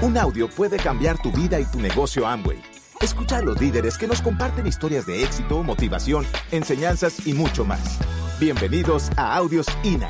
Un 0.00 0.16
audio 0.16 0.48
puede 0.48 0.76
cambiar 0.76 1.20
tu 1.20 1.32
vida 1.32 1.58
y 1.58 1.64
tu 1.64 1.80
negocio 1.80 2.24
Amway. 2.24 2.62
Escucha 3.00 3.38
a 3.38 3.42
los 3.42 3.60
líderes 3.60 3.98
que 3.98 4.06
nos 4.06 4.22
comparten 4.22 4.64
historias 4.64 5.06
de 5.06 5.24
éxito, 5.24 5.64
motivación, 5.64 6.24
enseñanzas 6.52 7.26
y 7.26 7.34
mucho 7.34 7.64
más. 7.64 7.98
Bienvenidos 8.38 9.10
a 9.16 9.34
Audios 9.34 9.66
INA. 9.82 10.08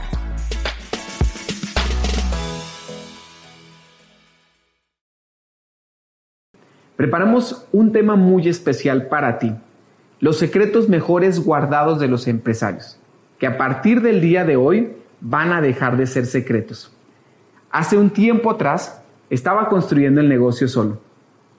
Preparamos 6.95 7.67
un 7.73 7.91
tema 7.91 8.15
muy 8.15 8.47
especial 8.47 9.07
para 9.07 9.39
ti, 9.39 9.55
los 10.21 10.37
secretos 10.37 10.91
mejores 10.91 11.43
guardados 11.43 11.99
de 11.99 12.09
los 12.09 12.29
empresarios, 12.29 13.01
que 13.39 13.47
a 13.47 13.57
partir 13.57 14.03
del 14.03 14.21
día 14.21 14.45
de 14.45 14.57
hoy 14.57 14.93
van 15.23 15.51
a 15.51 15.63
dejar 15.63 15.97
de 15.97 16.07
ser 16.07 16.27
secretos. 16.27 16.93
Hace 17.71 17.97
un 17.97 18.11
tiempo 18.11 18.51
atrás 18.51 19.01
estaba 19.31 19.69
construyendo 19.69 20.21
el 20.21 20.29
negocio 20.29 20.69
solo. 20.69 20.99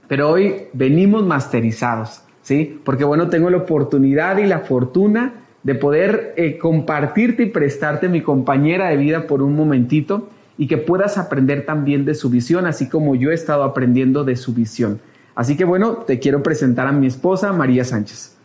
Pero 0.08 0.30
hoy 0.30 0.68
venimos 0.74 1.24
masterizados, 1.24 2.24
¿sí? 2.42 2.80
Porque 2.84 3.04
bueno, 3.04 3.30
tengo 3.30 3.50
la 3.50 3.58
oportunidad 3.58 4.38
y 4.38 4.48
la 4.48 4.60
fortuna 4.60 5.46
de 5.64 5.76
poder 5.76 6.34
eh, 6.38 6.58
compartirte 6.58 7.44
y 7.44 7.46
prestarte 7.48 8.10
mi 8.10 8.22
compañera 8.22 8.90
de 8.90 8.98
vida 8.98 9.28
por 9.28 9.42
un 9.42 9.56
momentito 9.56 10.30
y 10.58 10.68
que 10.68 10.78
puedas 10.78 11.18
aprender 11.18 11.66
también 11.66 12.06
de 12.06 12.16
su 12.16 12.30
visión, 12.30 12.66
así 12.66 12.90
como 12.90 13.16
yo 13.16 13.32
he 13.32 13.34
estado 13.34 13.64
aprendiendo 13.64 14.24
de 14.24 14.36
su 14.36 14.54
visión. 14.54 15.00
Así 15.36 15.56
que 15.56 15.64
bueno, 15.64 15.94
te 15.98 16.20
quiero 16.20 16.44
presentar 16.44 16.88
a 16.88 16.92
mi 16.92 17.08
esposa, 17.08 17.54
María 17.54 17.86
Sánchez. 17.86 18.36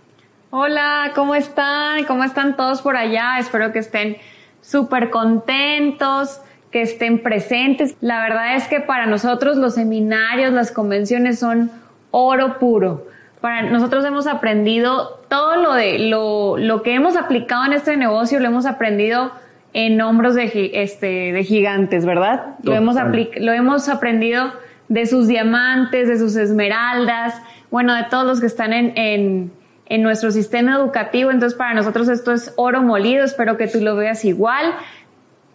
Hola, 0.51 1.11
¿cómo 1.17 1.35
están? 1.35 2.05
¿Cómo 2.05 2.23
están 2.23 2.57
todos 2.57 2.83
por 2.83 2.97
allá? 2.97 3.39
Espero 3.41 3.73
que 3.73 3.81
estén 3.81 4.19
súper 4.61 5.11
contentos, 5.11 6.41
que 6.75 6.83
estén 6.83 7.21
presentes. 7.21 7.97
La 8.01 8.21
verdad 8.21 8.57
es 8.57 8.67
que 8.67 8.81
para 8.81 9.07
nosotros 9.07 9.57
los 9.57 9.77
seminarios, 9.77 10.53
las 10.53 10.73
convenciones 10.73 11.39
son 11.39 11.71
oro 12.11 12.59
puro. 12.59 13.07
Para 13.41 13.63
nosotros 13.71 14.05
hemos 14.05 14.27
aprendido 14.27 15.21
todo 15.29 15.55
lo 15.55 15.75
de 15.75 16.01
lo, 16.01 16.59
lo 16.59 16.83
que 16.83 16.95
hemos 16.95 17.17
aplicado 17.17 17.65
en 17.67 17.75
este 17.75 17.97
negocio, 17.97 18.41
lo 18.41 18.49
hemos 18.49 18.67
aprendido 18.67 19.31
en 19.73 20.01
hombros 20.01 20.35
de, 20.35 20.73
este, 20.75 21.33
de 21.33 21.45
gigantes, 21.45 22.05
¿verdad? 22.05 22.57
Lo 22.65 22.75
hemos, 22.75 22.97
lo 22.97 23.53
hemos 23.53 23.89
aprendido 23.89 24.53
de 24.89 25.07
sus 25.07 25.29
diamantes, 25.29 26.09
de 26.09 26.19
sus 26.19 26.35
esmeraldas, 26.35 27.41
bueno, 27.71 27.95
de 27.95 28.03
todos 28.11 28.27
los 28.27 28.41
que 28.41 28.47
están 28.47 28.73
en, 28.73 28.99
en, 28.99 29.53
en 29.87 30.03
nuestro 30.03 30.33
sistema 30.33 30.75
educativo. 30.75 31.31
Entonces, 31.31 31.57
para 31.57 31.73
nosotros 31.73 32.09
esto 32.09 32.33
es 32.33 32.53
oro 32.57 32.83
molido, 32.83 33.25
espero 33.25 33.57
que 33.57 33.69
tú 33.69 33.81
lo 33.81 33.95
veas 33.95 34.25
igual. 34.25 34.75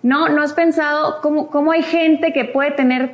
¿No? 0.01 0.29
¿No 0.29 0.41
has 0.41 0.53
pensado 0.53 1.21
cómo, 1.21 1.49
cómo 1.49 1.71
hay 1.71 1.83
gente 1.83 2.33
que 2.33 2.45
puede 2.45 2.71
tener 2.71 3.13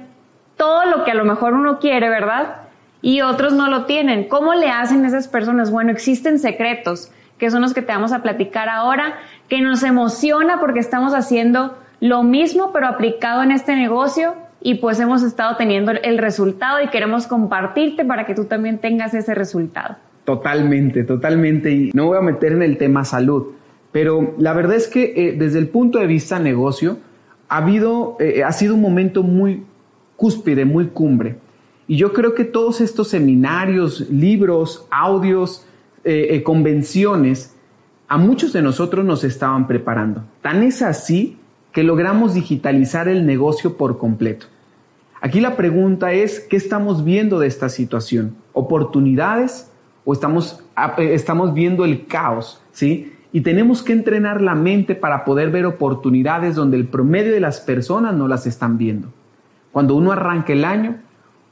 todo 0.57 0.85
lo 0.85 1.03
que 1.03 1.11
a 1.11 1.15
lo 1.15 1.25
mejor 1.25 1.53
uno 1.53 1.79
quiere, 1.79 2.09
¿verdad? 2.09 2.57
Y 3.01 3.21
otros 3.21 3.53
no 3.53 3.69
lo 3.69 3.85
tienen. 3.85 4.27
¿Cómo 4.27 4.53
le 4.53 4.69
hacen 4.69 5.05
esas 5.05 5.27
personas? 5.27 5.71
Bueno, 5.71 5.91
existen 5.91 6.39
secretos, 6.39 7.11
que 7.37 7.51
son 7.51 7.61
los 7.61 7.73
que 7.73 7.81
te 7.81 7.91
vamos 7.91 8.13
a 8.13 8.21
platicar 8.21 8.69
ahora, 8.69 9.15
que 9.49 9.61
nos 9.61 9.83
emociona 9.83 10.59
porque 10.59 10.79
estamos 10.79 11.13
haciendo 11.13 11.77
lo 11.99 12.23
mismo, 12.23 12.71
pero 12.73 12.87
aplicado 12.87 13.43
en 13.43 13.51
este 13.51 13.75
negocio 13.75 14.35
y 14.61 14.75
pues 14.75 14.99
hemos 14.99 15.21
estado 15.21 15.55
teniendo 15.57 15.91
el 15.91 16.17
resultado 16.17 16.81
y 16.81 16.87
queremos 16.87 17.27
compartirte 17.27 18.03
para 18.05 18.25
que 18.25 18.33
tú 18.33 18.45
también 18.45 18.79
tengas 18.79 19.13
ese 19.13 19.35
resultado. 19.35 19.97
Totalmente, 20.23 21.03
totalmente. 21.03 21.71
Y 21.71 21.91
no 21.93 22.07
voy 22.07 22.17
a 22.17 22.21
meter 22.21 22.53
en 22.53 22.63
el 22.63 22.77
tema 22.77 23.05
salud, 23.05 23.53
pero 23.95 24.35
la 24.37 24.51
verdad 24.51 24.75
es 24.75 24.89
que 24.89 25.13
eh, 25.15 25.35
desde 25.37 25.57
el 25.57 25.69
punto 25.69 25.99
de 25.99 26.05
vista 26.05 26.37
negocio, 26.37 26.97
eh, 28.19 28.43
ha 28.43 28.51
sido 28.51 28.75
un 28.75 28.81
momento 28.81 29.23
muy 29.23 29.63
cúspide, 30.17 30.65
muy 30.65 30.87
cumbre. 30.87 31.37
Y 31.87 31.95
yo 31.95 32.11
creo 32.11 32.35
que 32.35 32.43
todos 32.43 32.81
estos 32.81 33.07
seminarios, 33.07 34.09
libros, 34.09 34.85
audios, 34.91 35.65
eh, 36.03 36.43
convenciones, 36.43 37.55
a 38.09 38.17
muchos 38.17 38.51
de 38.51 38.61
nosotros 38.61 39.05
nos 39.05 39.23
estaban 39.23 39.65
preparando. 39.65 40.25
Tan 40.41 40.63
es 40.63 40.81
así 40.81 41.37
que 41.71 41.81
logramos 41.81 42.33
digitalizar 42.33 43.07
el 43.07 43.25
negocio 43.25 43.77
por 43.77 43.97
completo. 43.97 44.47
Aquí 45.21 45.39
la 45.39 45.55
pregunta 45.55 46.11
es, 46.11 46.41
¿qué 46.41 46.57
estamos 46.57 47.05
viendo 47.05 47.39
de 47.39 47.47
esta 47.47 47.69
situación? 47.69 48.35
¿Oportunidades 48.51 49.71
o 50.03 50.11
estamos, 50.11 50.65
estamos 50.97 51.53
viendo 51.53 51.85
el 51.85 52.07
caos? 52.07 52.61
¿sí? 52.73 53.13
Y 53.35 53.41
tenemos 53.41 53.83
que 53.83 53.91
entrenar 53.91 54.39
la 54.39 54.55
mente 54.55 54.95
para 54.95 55.25
poder 55.25 55.49
ver 55.49 55.65
oportunidades 55.65 56.55
donde 56.55 56.77
el 56.77 56.87
promedio 56.87 57.33
de 57.33 57.41
las 57.41 57.59
personas 57.59 58.15
no 58.15 58.29
las 58.29 58.47
están 58.47 58.77
viendo. 58.77 59.09
Cuando 59.73 59.93
uno 59.95 60.13
arranca 60.13 60.53
el 60.53 60.63
año, 60.63 61.01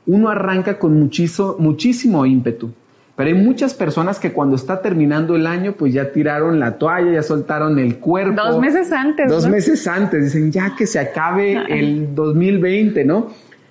uno 0.06 0.30
arranca 0.30 0.80
con 0.80 0.98
muchísimo, 0.98 1.58
muchísimo 1.60 2.26
ímpetu. 2.26 2.72
Pero 3.18 3.28
hay 3.28 3.34
muchas 3.34 3.74
personas 3.74 4.18
que 4.18 4.32
cuando 4.32 4.56
está 4.56 4.82
terminando 4.82 5.36
el 5.36 5.46
año, 5.46 5.74
pues 5.74 5.94
ya 5.94 6.14
tiraron 6.14 6.58
la 6.58 6.78
toalla, 6.78 7.12
ya 7.12 7.22
soltaron 7.22 7.78
el 7.78 7.98
cuerpo. 7.98 8.42
Dos 8.42 8.62
meses 8.62 8.90
antes. 8.94 9.30
Dos 9.30 9.50
meses 9.50 9.86
antes. 9.86 10.24
Dicen, 10.24 10.54
ya 10.54 10.78
que 10.78 10.88
se 10.88 11.00
acabe 11.00 11.66
el 11.68 12.16
2020, 12.16 13.04
¿no? 13.04 13.28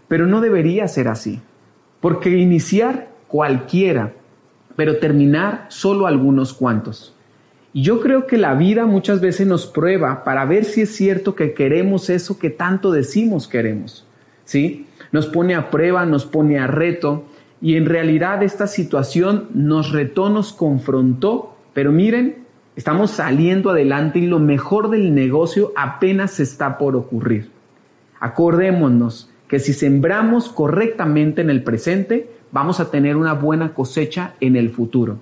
Pero 0.09 0.27
no 0.27 0.43
debería 0.43 0.87
ser 0.87 1.09
así. 1.09 1.41
Porque 2.03 2.29
iniciar 2.29 3.09
cualquiera, 3.27 4.13
pero 4.77 4.99
terminar 4.99 5.65
solo 5.69 6.07
algunos 6.07 6.53
cuantos. 6.53 7.17
Y 7.73 7.83
yo 7.83 8.01
creo 8.01 8.27
que 8.27 8.37
la 8.37 8.55
vida 8.55 8.87
muchas 8.87 9.21
veces 9.21 9.47
nos 9.47 9.67
prueba 9.67 10.25
para 10.25 10.45
ver 10.45 10.65
si 10.65 10.83
es 10.83 10.95
cierto 10.95 11.35
que 11.35 11.55
queremos 11.55 12.11
eso 12.11 12.39
que 12.39 12.51
tanto 12.51 12.91
decimos 12.93 13.49
queremos. 13.49 14.07
¿Sí? 14.45 14.87
Nos 15.13 15.27
pone 15.27 15.55
a 15.55 15.71
prueba, 15.71 16.05
nos 16.05 16.27
pone 16.27 16.59
a 16.59 16.67
reto 16.67 17.25
y 17.61 17.77
en 17.77 17.87
realidad 17.87 18.43
esta 18.43 18.67
situación 18.67 19.49
nos 19.55 19.93
retó, 19.93 20.29
nos 20.29 20.53
confrontó, 20.53 21.57
pero 21.73 21.93
miren, 21.93 22.45
estamos 22.77 23.13
saliendo 23.13 23.71
adelante 23.71 24.19
y 24.19 24.27
lo 24.27 24.39
mejor 24.39 24.91
del 24.91 25.15
negocio 25.15 25.73
apenas 25.77 26.41
está 26.41 26.77
por 26.77 26.97
ocurrir. 26.97 27.51
Acordémonos 28.21 29.31
que 29.49 29.61
si 29.61 29.73
sembramos 29.73 30.49
correctamente 30.49 31.41
en 31.41 31.51
el 31.51 31.63
presente, 31.63 32.31
vamos 32.51 32.81
a 32.81 32.91
tener 32.91 33.17
una 33.17 33.35
buena 33.35 33.75
cosecha 33.75 34.35
en 34.41 34.57
el 34.57 34.71
futuro. 34.71 35.19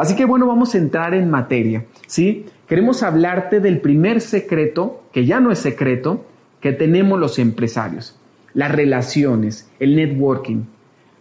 Así 0.00 0.16
que 0.16 0.24
bueno, 0.24 0.46
vamos 0.46 0.74
a 0.74 0.78
entrar 0.78 1.12
en 1.12 1.28
materia, 1.28 1.84
¿sí? 2.06 2.46
Queremos 2.66 3.02
hablarte 3.02 3.60
del 3.60 3.82
primer 3.82 4.22
secreto, 4.22 5.02
que 5.12 5.26
ya 5.26 5.40
no 5.40 5.52
es 5.52 5.58
secreto, 5.58 6.24
que 6.62 6.72
tenemos 6.72 7.20
los 7.20 7.38
empresarios, 7.38 8.18
las 8.54 8.72
relaciones, 8.72 9.70
el 9.78 9.96
networking. 9.96 10.62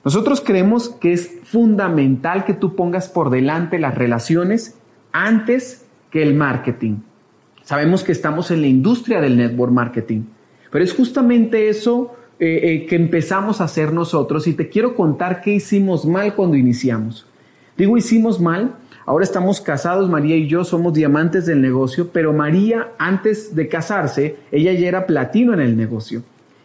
Nosotros 0.05 0.39
creemos 0.39 0.87
que 0.87 1.11
es 1.11 1.29
fundamental 1.43 2.45
que 2.45 2.53
tú 2.53 2.77
pongas 2.77 3.09
por 3.09 3.31
delante 3.31 3.79
las 3.79 3.95
relaciones 3.95 4.77
antes 5.11 5.85
que 6.09 6.23
el 6.23 6.33
marketing. 6.33 6.99
Sabemos 7.63 8.05
que 8.05 8.13
estamos 8.13 8.49
en 8.49 8.61
la 8.61 8.67
industria 8.67 9.19
del 9.19 9.35
network 9.35 9.73
marketing, 9.73 10.21
pero 10.71 10.85
es 10.85 10.93
justamente 10.93 11.67
eso 11.67 12.15
eh, 12.39 12.61
eh, 12.63 12.85
que 12.85 12.95
empezamos 12.95 13.59
a 13.59 13.65
hacer 13.65 13.91
nosotros 13.91 14.47
y 14.47 14.53
te 14.53 14.69
quiero 14.69 14.95
contar 14.95 15.41
qué 15.41 15.51
hicimos 15.51 16.05
mal 16.05 16.33
cuando 16.33 16.55
iniciamos. 16.55 17.28
Digo, 17.79 17.97
hicimos 17.97 18.41
mal. 18.41 18.75
Ahora 19.05 19.23
estamos 19.23 19.61
casados, 19.61 20.09
María 20.09 20.35
y 20.35 20.47
yo 20.47 20.65
somos 20.65 20.93
diamantes 20.93 21.45
del 21.45 21.61
negocio, 21.61 22.09
pero 22.11 22.33
María 22.33 22.89
antes 22.99 23.55
de 23.55 23.69
casarse, 23.69 24.35
ella 24.51 24.73
ya 24.73 24.87
era 24.87 25.07
platino 25.07 25.53
en 25.53 25.61
el 25.61 25.77
negocio. 25.77 26.21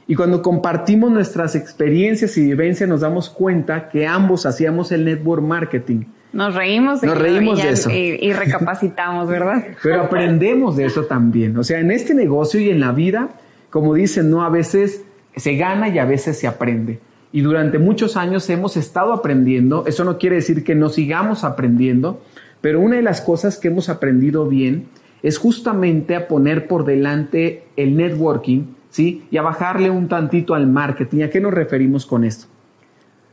Y 0.08 0.16
cuando 0.16 0.42
compartimos 0.42 1.10
nuestras 1.10 1.54
experiencias 1.54 2.36
y 2.36 2.42
vivencias 2.42 2.88
nos 2.88 3.00
damos 3.00 3.30
cuenta 3.30 3.88
que 3.88 4.06
ambos 4.06 4.44
hacíamos 4.44 4.90
el 4.92 5.04
network 5.04 5.40
marketing. 5.40 6.02
Nos 6.32 6.54
reímos, 6.54 7.02
Nos 7.02 7.16
reímos 7.16 7.62
de 7.62 7.70
eso. 7.70 7.90
Y, 7.90 8.32
recapacitamos, 8.32 9.28
¿verdad? 9.28 9.64
Pero 9.82 10.02
aprendemos 10.02 10.76
de 10.76 10.86
eso 10.86 11.04
también. 11.04 11.56
O 11.56 11.62
sea, 11.62 11.78
en 11.78 11.92
este 11.92 12.12
negocio 12.12 12.60
y 12.60 12.70
en 12.70 12.80
la 12.80 12.90
vida, 12.90 13.28
como 13.70 13.94
dicen, 13.94 14.30
no, 14.30 14.44
a 14.44 14.50
veces 14.50 15.04
se 15.36 15.54
gana 15.54 15.88
y 15.88 15.98
a 16.00 16.04
veces 16.04 16.36
se 16.38 16.48
aprende 16.48 16.98
y 17.34 17.40
durante 17.40 17.80
muchos 17.80 18.16
años 18.16 18.48
hemos 18.48 18.76
estado 18.76 19.12
aprendiendo. 19.12 19.84
Eso 19.88 20.04
no 20.04 20.18
quiere 20.18 20.36
decir 20.36 20.62
que 20.62 20.76
no 20.76 20.88
sigamos 20.88 21.42
aprendiendo, 21.42 22.22
pero 22.60 22.78
una 22.78 22.94
de 22.94 23.02
las 23.02 23.20
cosas 23.20 23.58
que 23.58 23.66
hemos 23.66 23.88
aprendido 23.88 24.46
bien 24.46 24.86
es 25.20 25.38
justamente 25.38 26.14
a 26.14 26.28
poner 26.28 26.68
por 26.68 26.84
delante 26.84 27.64
el 27.76 27.96
networking, 27.96 28.66
¿sí? 28.88 29.24
Y 29.32 29.38
a 29.38 29.42
bajarle 29.42 29.90
un 29.90 30.06
tantito 30.06 30.54
al 30.54 30.68
marketing. 30.68 31.24
¿A 31.24 31.28
qué 31.30 31.40
nos 31.40 31.52
referimos 31.52 32.06
con 32.06 32.22
esto? 32.22 32.46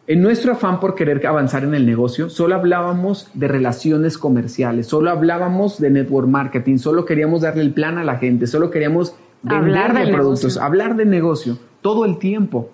En 0.08 0.24
nuestro 0.24 0.54
afán 0.54 0.80
por 0.80 0.96
querer 0.96 1.24
avanzar 1.28 1.64
en 1.64 1.76
el 1.76 1.86
negocio, 1.86 2.28
solo 2.32 2.56
hablábamos 2.56 3.30
de 3.36 3.48
relaciones 3.48 4.18
comerciales, 4.18 4.88
solo 4.88 5.12
hablábamos 5.12 5.80
de 5.80 5.92
network 5.92 6.28
marketing, 6.28 6.78
solo 6.78 7.06
queríamos 7.06 7.42
darle 7.42 7.62
el 7.62 7.72
plan 7.72 8.00
a 8.00 8.04
la 8.04 8.18
gente, 8.18 8.48
solo 8.48 8.72
queríamos 8.72 9.16
hablar 9.48 9.94
de 9.94 10.12
productos, 10.12 10.58
hablar 10.58 10.96
de 10.96 11.06
negocio 11.06 11.60
todo 11.84 12.06
el 12.06 12.18
tiempo. 12.18 12.72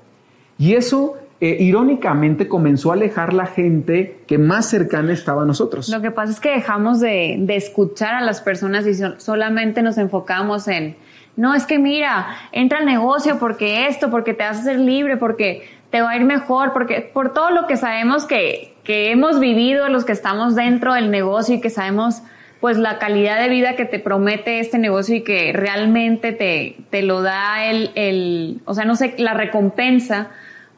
Y 0.57 0.74
eso, 0.74 1.15
eh, 1.39 1.57
irónicamente, 1.59 2.48
comenzó 2.48 2.92
a 2.92 2.95
alejar 2.95 3.33
la 3.33 3.45
gente 3.45 4.19
que 4.27 4.38
más 4.38 4.69
cercana 4.69 5.13
estaba 5.13 5.44
a 5.44 5.45
nosotros. 5.45 5.89
Lo 5.89 6.01
que 6.01 6.12
pasa 6.12 6.31
es 6.31 6.39
que 6.39 6.50
dejamos 6.50 7.00
de, 7.00 7.44
escuchar 7.50 8.15
a 8.15 8.21
las 8.21 8.42
personas 8.42 8.86
y 8.88 8.94
solamente 9.18 9.81
nos 9.81 9.98
enfocamos 9.98 10.68
en, 10.68 10.95
no, 11.36 11.54
es 11.54 11.65
que 11.65 11.77
mira, 11.77 12.27
entra 12.51 12.80
al 12.80 12.86
negocio 12.86 13.38
porque 13.39 13.88
esto, 13.88 14.09
porque 14.09 14.33
te 14.33 14.44
vas 14.44 14.57
a 14.57 14.62
hacer 14.62 14.80
libre, 14.80 15.18
porque 15.18 15.63
te 15.92 16.01
va 16.01 16.12
a 16.12 16.15
ir 16.18 16.24
mejor, 16.24 16.74
porque 16.74 17.01
por 17.13 17.33
todo 17.33 17.51
lo 17.51 17.68
que 17.68 17.77
sabemos 17.77 18.25
que, 18.25 18.74
que 18.83 19.12
hemos 19.12 19.39
vivido, 19.39 19.88
los 19.89 20.06
que 20.06 20.12
estamos 20.12 20.56
dentro 20.56 20.94
del 20.94 21.12
negocio 21.12 21.56
y 21.56 21.62
que 21.62 21.69
sabemos 21.69 22.24
pues 22.59 22.77
la 22.77 22.98
calidad 22.98 23.39
de 23.39 23.50
vida 23.50 23.75
que 23.75 23.86
te 23.86 24.00
promete 24.00 24.59
este 24.59 24.80
negocio 24.80 25.15
y 25.15 25.21
que 25.21 25.54
realmente 25.54 26.31
te, 26.31 26.75
te 26.89 27.04
lo 27.04 27.21
da 27.21 27.65
el, 27.65 27.92
el, 27.95 28.62
o 28.65 28.74
sea, 28.74 28.86
no 28.86 28.95
sé, 28.95 29.13
la 29.18 29.33
recompensa, 29.33 30.31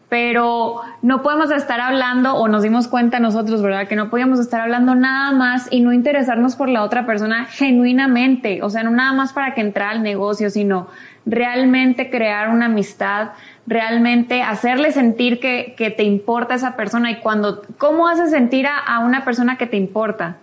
pero 0.10 0.82
no 1.04 1.22
podemos 1.22 1.52
estar 1.52 1.80
hablando, 1.80 2.34
o 2.34 2.48
nos 2.48 2.64
dimos 2.64 2.88
cuenta 2.88 3.20
nosotros, 3.20 3.62
¿verdad? 3.62 3.88
Que 3.88 3.96
no 3.96 4.10
podíamos 4.10 4.40
estar 4.40 4.60
hablando 4.60 4.96
nada 4.96 5.32
más 5.32 5.68
y 5.72 5.82
no 5.82 5.94
interesarnos 5.94 6.56
por 6.56 6.68
la 6.68 6.84
otra 6.84 7.06
persona 7.06 7.46
genuinamente, 7.46 8.64
o 8.64 8.72
sea, 8.72 8.82
no 8.82 8.90
nada 8.90 9.14
más 9.14 9.34
para 9.34 9.54
que 9.54 9.62
entrara 9.62 9.92
al 9.92 10.02
negocio, 10.02 10.50
sino 10.50 10.88
realmente 11.28 12.10
crear 12.10 12.50
una 12.50 12.66
amistad, 12.66 13.30
realmente 13.68 14.42
hacerle 14.42 14.92
sentir 14.92 15.40
que, 15.40 15.76
que 15.78 15.92
te 15.92 16.04
importa 16.04 16.56
esa 16.56 16.76
persona 16.76 17.12
y 17.12 17.18
cuando, 17.18 17.62
¿cómo 17.78 18.08
haces 18.08 18.32
sentir 18.32 18.66
a, 18.66 18.78
a 18.80 19.00
una 19.00 19.24
persona 19.24 19.58
que 19.58 19.68
te 19.68 19.78
importa? 19.78 20.38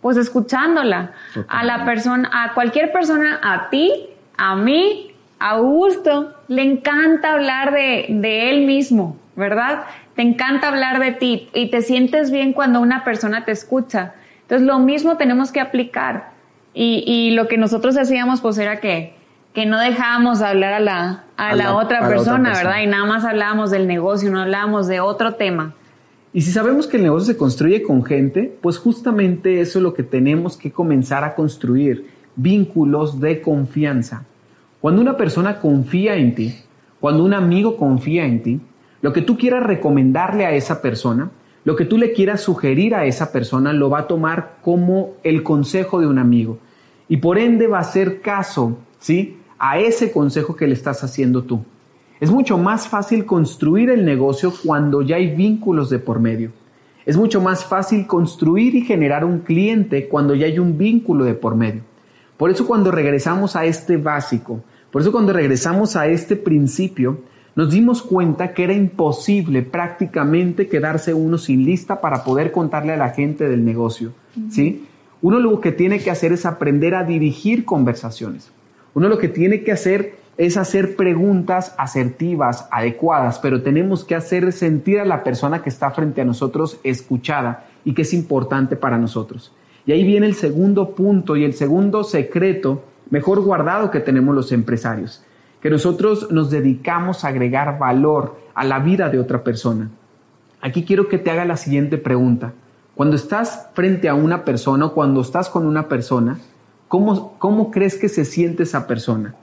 Pues 0.00 0.16
escuchándola, 0.16 1.12
a 1.48 1.64
la 1.64 1.84
persona, 1.84 2.30
a 2.32 2.54
cualquier 2.54 2.90
persona, 2.92 3.38
a 3.42 3.68
ti, 3.68 4.08
a 4.36 4.56
mí, 4.56 5.07
Augusto, 5.38 6.34
le 6.48 6.62
encanta 6.62 7.34
hablar 7.34 7.72
de, 7.72 8.06
de 8.08 8.50
él 8.50 8.66
mismo, 8.66 9.16
¿verdad? 9.36 9.84
Te 10.16 10.22
encanta 10.22 10.68
hablar 10.68 10.98
de 10.98 11.12
ti 11.12 11.48
y 11.54 11.70
te 11.70 11.82
sientes 11.82 12.30
bien 12.30 12.52
cuando 12.52 12.80
una 12.80 13.04
persona 13.04 13.44
te 13.44 13.52
escucha. 13.52 14.14
Entonces 14.42 14.66
lo 14.66 14.78
mismo 14.78 15.16
tenemos 15.16 15.52
que 15.52 15.60
aplicar. 15.60 16.30
Y, 16.74 17.04
y 17.06 17.30
lo 17.32 17.48
que 17.48 17.56
nosotros 17.58 17.96
hacíamos 17.96 18.40
pues 18.40 18.58
era 18.58 18.80
que, 18.80 19.14
que 19.52 19.66
no 19.66 19.78
dejábamos 19.78 20.42
hablar 20.42 20.72
a 20.72 20.80
la, 20.80 21.24
a, 21.36 21.54
la, 21.54 21.74
otra, 21.74 21.98
a 21.98 22.02
la 22.02 22.08
persona, 22.08 22.38
otra 22.38 22.52
persona. 22.52 22.52
¿verdad? 22.52 22.82
Y 22.82 22.86
nada 22.86 23.04
más 23.04 23.24
hablábamos 23.24 23.70
del 23.70 23.86
negocio, 23.86 24.30
no 24.30 24.40
hablábamos 24.40 24.86
de 24.86 25.00
otro 25.00 25.34
tema. 25.34 25.74
Y 26.32 26.42
si 26.42 26.52
sabemos 26.52 26.86
que 26.86 26.98
el 26.98 27.04
negocio 27.04 27.32
se 27.32 27.38
construye 27.38 27.82
con 27.82 28.04
gente, 28.04 28.56
pues 28.60 28.78
justamente 28.78 29.60
eso 29.60 29.78
es 29.78 29.82
lo 29.82 29.94
que 29.94 30.02
tenemos 30.02 30.56
que 30.56 30.70
comenzar 30.70 31.24
a 31.24 31.34
construir, 31.34 32.10
vínculos 32.36 33.18
de 33.20 33.40
confianza. 33.40 34.24
Cuando 34.80 35.02
una 35.02 35.16
persona 35.16 35.58
confía 35.58 36.14
en 36.14 36.34
ti, 36.34 36.54
cuando 37.00 37.24
un 37.24 37.34
amigo 37.34 37.76
confía 37.76 38.24
en 38.24 38.42
ti, 38.42 38.60
lo 39.02 39.12
que 39.12 39.22
tú 39.22 39.36
quieras 39.36 39.64
recomendarle 39.64 40.46
a 40.46 40.52
esa 40.52 40.80
persona, 40.80 41.30
lo 41.64 41.74
que 41.74 41.84
tú 41.84 41.98
le 41.98 42.12
quieras 42.12 42.42
sugerir 42.42 42.94
a 42.94 43.04
esa 43.04 43.32
persona, 43.32 43.72
lo 43.72 43.90
va 43.90 44.00
a 44.00 44.06
tomar 44.06 44.58
como 44.62 45.14
el 45.24 45.42
consejo 45.42 46.00
de 46.00 46.06
un 46.06 46.18
amigo. 46.18 46.58
Y 47.08 47.16
por 47.16 47.38
ende 47.38 47.66
va 47.66 47.78
a 47.78 47.82
hacer 47.82 48.20
caso, 48.20 48.78
¿sí? 48.98 49.38
A 49.58 49.78
ese 49.80 50.12
consejo 50.12 50.54
que 50.54 50.68
le 50.68 50.74
estás 50.74 51.02
haciendo 51.02 51.42
tú. 51.42 51.64
Es 52.20 52.30
mucho 52.30 52.56
más 52.56 52.88
fácil 52.88 53.26
construir 53.26 53.90
el 53.90 54.04
negocio 54.04 54.52
cuando 54.64 55.02
ya 55.02 55.16
hay 55.16 55.34
vínculos 55.34 55.90
de 55.90 55.98
por 55.98 56.20
medio. 56.20 56.52
Es 57.04 57.16
mucho 57.16 57.40
más 57.40 57.64
fácil 57.64 58.06
construir 58.06 58.74
y 58.74 58.82
generar 58.82 59.24
un 59.24 59.40
cliente 59.40 60.08
cuando 60.08 60.34
ya 60.34 60.46
hay 60.46 60.58
un 60.58 60.78
vínculo 60.78 61.24
de 61.24 61.34
por 61.34 61.56
medio. 61.56 61.82
Por 62.38 62.50
eso 62.50 62.66
cuando 62.66 62.90
regresamos 62.90 63.56
a 63.56 63.66
este 63.66 63.98
básico, 63.98 64.62
por 64.90 65.02
eso 65.02 65.12
cuando 65.12 65.34
regresamos 65.34 65.96
a 65.96 66.06
este 66.06 66.36
principio, 66.36 67.20
nos 67.56 67.70
dimos 67.70 68.00
cuenta 68.00 68.54
que 68.54 68.62
era 68.62 68.72
imposible 68.72 69.62
prácticamente 69.62 70.68
quedarse 70.68 71.12
uno 71.12 71.36
sin 71.36 71.64
lista 71.64 72.00
para 72.00 72.22
poder 72.22 72.52
contarle 72.52 72.92
a 72.92 72.96
la 72.96 73.10
gente 73.10 73.48
del 73.48 73.64
negocio, 73.64 74.12
¿sí? 74.50 74.86
Uno 75.20 75.40
lo 75.40 75.60
que 75.60 75.72
tiene 75.72 75.98
que 75.98 76.12
hacer 76.12 76.32
es 76.32 76.46
aprender 76.46 76.94
a 76.94 77.02
dirigir 77.02 77.64
conversaciones. 77.64 78.52
Uno 78.94 79.08
lo 79.08 79.18
que 79.18 79.28
tiene 79.28 79.64
que 79.64 79.72
hacer 79.72 80.14
es 80.36 80.56
hacer 80.56 80.94
preguntas 80.94 81.74
asertivas, 81.76 82.68
adecuadas, 82.70 83.40
pero 83.40 83.62
tenemos 83.62 84.04
que 84.04 84.14
hacer 84.14 84.52
sentir 84.52 85.00
a 85.00 85.04
la 85.04 85.24
persona 85.24 85.60
que 85.60 85.68
está 85.68 85.90
frente 85.90 86.20
a 86.20 86.24
nosotros 86.24 86.78
escuchada 86.84 87.66
y 87.84 87.94
que 87.94 88.02
es 88.02 88.14
importante 88.14 88.76
para 88.76 88.98
nosotros. 88.98 89.52
Y 89.88 89.92
ahí 89.92 90.04
viene 90.04 90.26
el 90.26 90.34
segundo 90.34 90.90
punto 90.90 91.34
y 91.34 91.44
el 91.44 91.54
segundo 91.54 92.04
secreto 92.04 92.82
mejor 93.08 93.40
guardado 93.40 93.90
que 93.90 94.00
tenemos 94.00 94.34
los 94.34 94.52
empresarios, 94.52 95.24
que 95.62 95.70
nosotros 95.70 96.30
nos 96.30 96.50
dedicamos 96.50 97.24
a 97.24 97.28
agregar 97.28 97.78
valor 97.78 98.36
a 98.54 98.66
la 98.66 98.80
vida 98.80 99.08
de 99.08 99.18
otra 99.18 99.42
persona. 99.42 99.88
Aquí 100.60 100.84
quiero 100.84 101.08
que 101.08 101.16
te 101.16 101.30
haga 101.30 101.46
la 101.46 101.56
siguiente 101.56 101.96
pregunta. 101.96 102.52
Cuando 102.94 103.16
estás 103.16 103.70
frente 103.72 104.10
a 104.10 104.14
una 104.14 104.44
persona 104.44 104.84
o 104.84 104.92
cuando 104.92 105.22
estás 105.22 105.48
con 105.48 105.66
una 105.66 105.88
persona, 105.88 106.38
¿cómo, 106.88 107.38
cómo 107.38 107.70
crees 107.70 107.96
que 107.96 108.10
se 108.10 108.26
siente 108.26 108.64
esa 108.64 108.86
persona? 108.86 109.36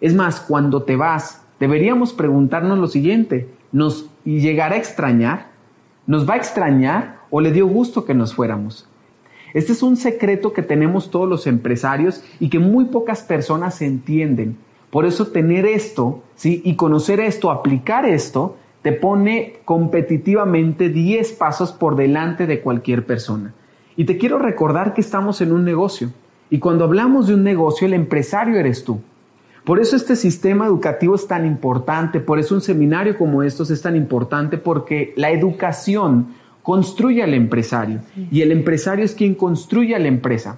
Es 0.00 0.16
más, 0.16 0.40
cuando 0.40 0.82
te 0.82 0.96
vas, 0.96 1.44
deberíamos 1.60 2.12
preguntarnos 2.12 2.76
lo 2.76 2.88
siguiente, 2.88 3.54
¿nos 3.70 4.10
llegará 4.24 4.74
a 4.74 4.78
extrañar? 4.78 5.52
¿Nos 6.08 6.28
va 6.28 6.34
a 6.34 6.38
extrañar 6.38 7.20
o 7.30 7.40
le 7.40 7.52
dio 7.52 7.68
gusto 7.68 8.04
que 8.04 8.14
nos 8.14 8.34
fuéramos? 8.34 8.88
Este 9.54 9.72
es 9.72 9.82
un 9.82 9.96
secreto 9.96 10.52
que 10.52 10.62
tenemos 10.62 11.10
todos 11.10 11.28
los 11.28 11.46
empresarios 11.46 12.24
y 12.40 12.48
que 12.48 12.58
muy 12.58 12.86
pocas 12.86 13.22
personas 13.22 13.82
entienden. 13.82 14.56
Por 14.90 15.04
eso 15.04 15.28
tener 15.28 15.66
esto, 15.66 16.22
¿sí? 16.34 16.60
Y 16.64 16.76
conocer 16.76 17.20
esto, 17.20 17.50
aplicar 17.50 18.06
esto, 18.06 18.56
te 18.82 18.92
pone 18.92 19.60
competitivamente 19.64 20.88
10 20.88 21.32
pasos 21.32 21.72
por 21.72 21.96
delante 21.96 22.46
de 22.46 22.60
cualquier 22.60 23.06
persona. 23.06 23.54
Y 23.96 24.04
te 24.04 24.18
quiero 24.18 24.38
recordar 24.38 24.94
que 24.94 25.00
estamos 25.00 25.40
en 25.40 25.52
un 25.52 25.64
negocio. 25.64 26.10
Y 26.50 26.58
cuando 26.58 26.84
hablamos 26.84 27.26
de 27.26 27.34
un 27.34 27.44
negocio, 27.44 27.86
el 27.86 27.94
empresario 27.94 28.58
eres 28.58 28.84
tú. 28.84 29.00
Por 29.64 29.78
eso 29.78 29.94
este 29.94 30.16
sistema 30.16 30.66
educativo 30.66 31.14
es 31.14 31.28
tan 31.28 31.46
importante, 31.46 32.18
por 32.18 32.40
eso 32.40 32.56
un 32.56 32.60
seminario 32.60 33.16
como 33.16 33.44
estos 33.44 33.70
es 33.70 33.80
tan 33.80 33.94
importante, 33.94 34.58
porque 34.58 35.14
la 35.16 35.30
educación 35.30 36.34
construye 36.62 37.22
al 37.22 37.34
empresario 37.34 38.00
y 38.30 38.42
el 38.42 38.52
empresario 38.52 39.04
es 39.04 39.14
quien 39.14 39.34
construye 39.34 39.94
a 39.94 39.98
la 39.98 40.08
empresa. 40.08 40.56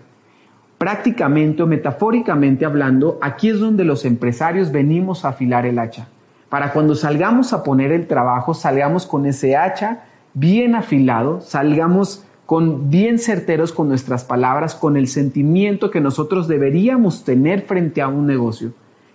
Prácticamente 0.78 1.62
o 1.62 1.66
metafóricamente 1.66 2.64
hablando, 2.64 3.18
aquí 3.22 3.48
es 3.48 3.58
donde 3.58 3.84
los 3.84 4.04
empresarios 4.04 4.70
venimos 4.70 5.24
a 5.24 5.28
afilar 5.28 5.66
el 5.66 5.78
hacha. 5.78 6.08
Para 6.48 6.72
cuando 6.72 6.94
salgamos 6.94 7.52
a 7.52 7.62
poner 7.62 7.90
el 7.90 8.06
trabajo, 8.06 8.54
salgamos 8.54 9.06
con 9.06 9.26
ese 9.26 9.56
hacha 9.56 10.04
bien 10.34 10.74
afilado, 10.74 11.40
salgamos 11.40 12.24
con 12.44 12.90
bien 12.90 13.18
certeros 13.18 13.72
con 13.72 13.88
nuestras 13.88 14.24
palabras, 14.24 14.74
con 14.74 14.96
el 14.96 15.08
sentimiento 15.08 15.90
que 15.90 16.00
nosotros 16.00 16.46
deberíamos 16.46 17.24
tener 17.24 17.62
frente 17.62 18.02
a 18.02 18.08
un 18.08 18.26
negocio. 18.26 18.72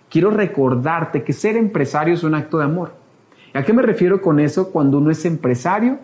Quiero 0.08 0.30
recordarte 0.30 1.22
que 1.22 1.32
ser 1.32 1.56
empresario 1.56 2.14
es 2.14 2.24
un 2.24 2.34
acto 2.34 2.58
de 2.58 2.64
amor. 2.64 2.94
¿A 3.54 3.62
qué 3.62 3.72
me 3.72 3.82
refiero 3.82 4.20
con 4.20 4.40
eso? 4.40 4.70
Cuando 4.72 4.98
uno 4.98 5.10
es 5.10 5.24
empresario, 5.24 5.98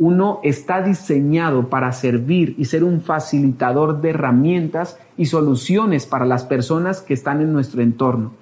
uno 0.00 0.40
está 0.42 0.80
diseñado 0.80 1.68
para 1.68 1.92
servir 1.92 2.54
y 2.56 2.64
ser 2.64 2.84
un 2.84 3.02
facilitador 3.02 4.00
de 4.00 4.10
herramientas 4.10 4.98
y 5.18 5.26
soluciones 5.26 6.06
para 6.06 6.24
las 6.24 6.42
personas 6.44 7.02
que 7.02 7.12
están 7.12 7.42
en 7.42 7.52
nuestro 7.52 7.82
entorno. 7.82 8.32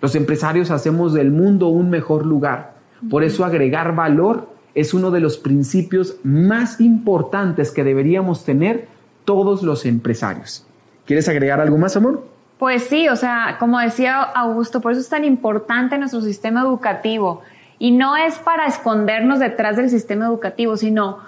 Los 0.00 0.14
empresarios 0.14 0.70
hacemos 0.70 1.12
del 1.12 1.30
mundo 1.30 1.68
un 1.68 1.90
mejor 1.90 2.24
lugar. 2.24 2.76
Por 3.10 3.24
eso 3.24 3.44
agregar 3.44 3.94
valor 3.94 4.48
es 4.74 4.94
uno 4.94 5.10
de 5.10 5.20
los 5.20 5.36
principios 5.36 6.16
más 6.24 6.80
importantes 6.80 7.70
que 7.72 7.84
deberíamos 7.84 8.46
tener 8.46 8.88
todos 9.26 9.62
los 9.62 9.84
empresarios. 9.84 10.66
¿Quieres 11.04 11.28
agregar 11.28 11.60
algo 11.60 11.76
más, 11.76 11.94
amor? 11.94 12.26
Pues 12.58 12.84
sí, 12.84 13.08
o 13.08 13.16
sea, 13.16 13.56
como 13.58 13.78
decía 13.78 14.22
Augusto, 14.22 14.80
por 14.80 14.92
eso 14.92 15.02
es 15.02 15.10
tan 15.10 15.24
importante 15.24 15.98
nuestro 15.98 16.22
sistema 16.22 16.62
educativo. 16.62 17.42
Y 17.82 17.90
no 17.90 18.14
es 18.14 18.38
para 18.38 18.66
escondernos 18.66 19.40
detrás 19.40 19.74
del 19.74 19.90
sistema 19.90 20.26
educativo, 20.26 20.76
sino 20.76 21.18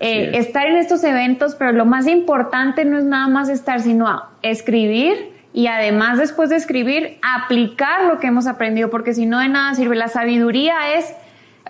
eh, 0.00 0.32
estar 0.34 0.66
en 0.66 0.76
estos 0.76 1.04
eventos, 1.04 1.54
pero 1.54 1.70
lo 1.70 1.86
más 1.86 2.08
importante 2.08 2.84
no 2.84 2.98
es 2.98 3.04
nada 3.04 3.28
más 3.28 3.48
estar, 3.48 3.78
sino 3.78 4.24
escribir 4.42 5.32
y 5.52 5.68
además 5.68 6.18
después 6.18 6.50
de 6.50 6.56
escribir, 6.56 7.20
aplicar 7.22 8.06
lo 8.06 8.18
que 8.18 8.26
hemos 8.26 8.48
aprendido, 8.48 8.90
porque 8.90 9.14
si 9.14 9.24
no 9.24 9.38
de 9.38 9.50
nada 9.50 9.72
sirve. 9.76 9.94
La 9.94 10.08
sabiduría 10.08 10.94
es, 10.96 11.14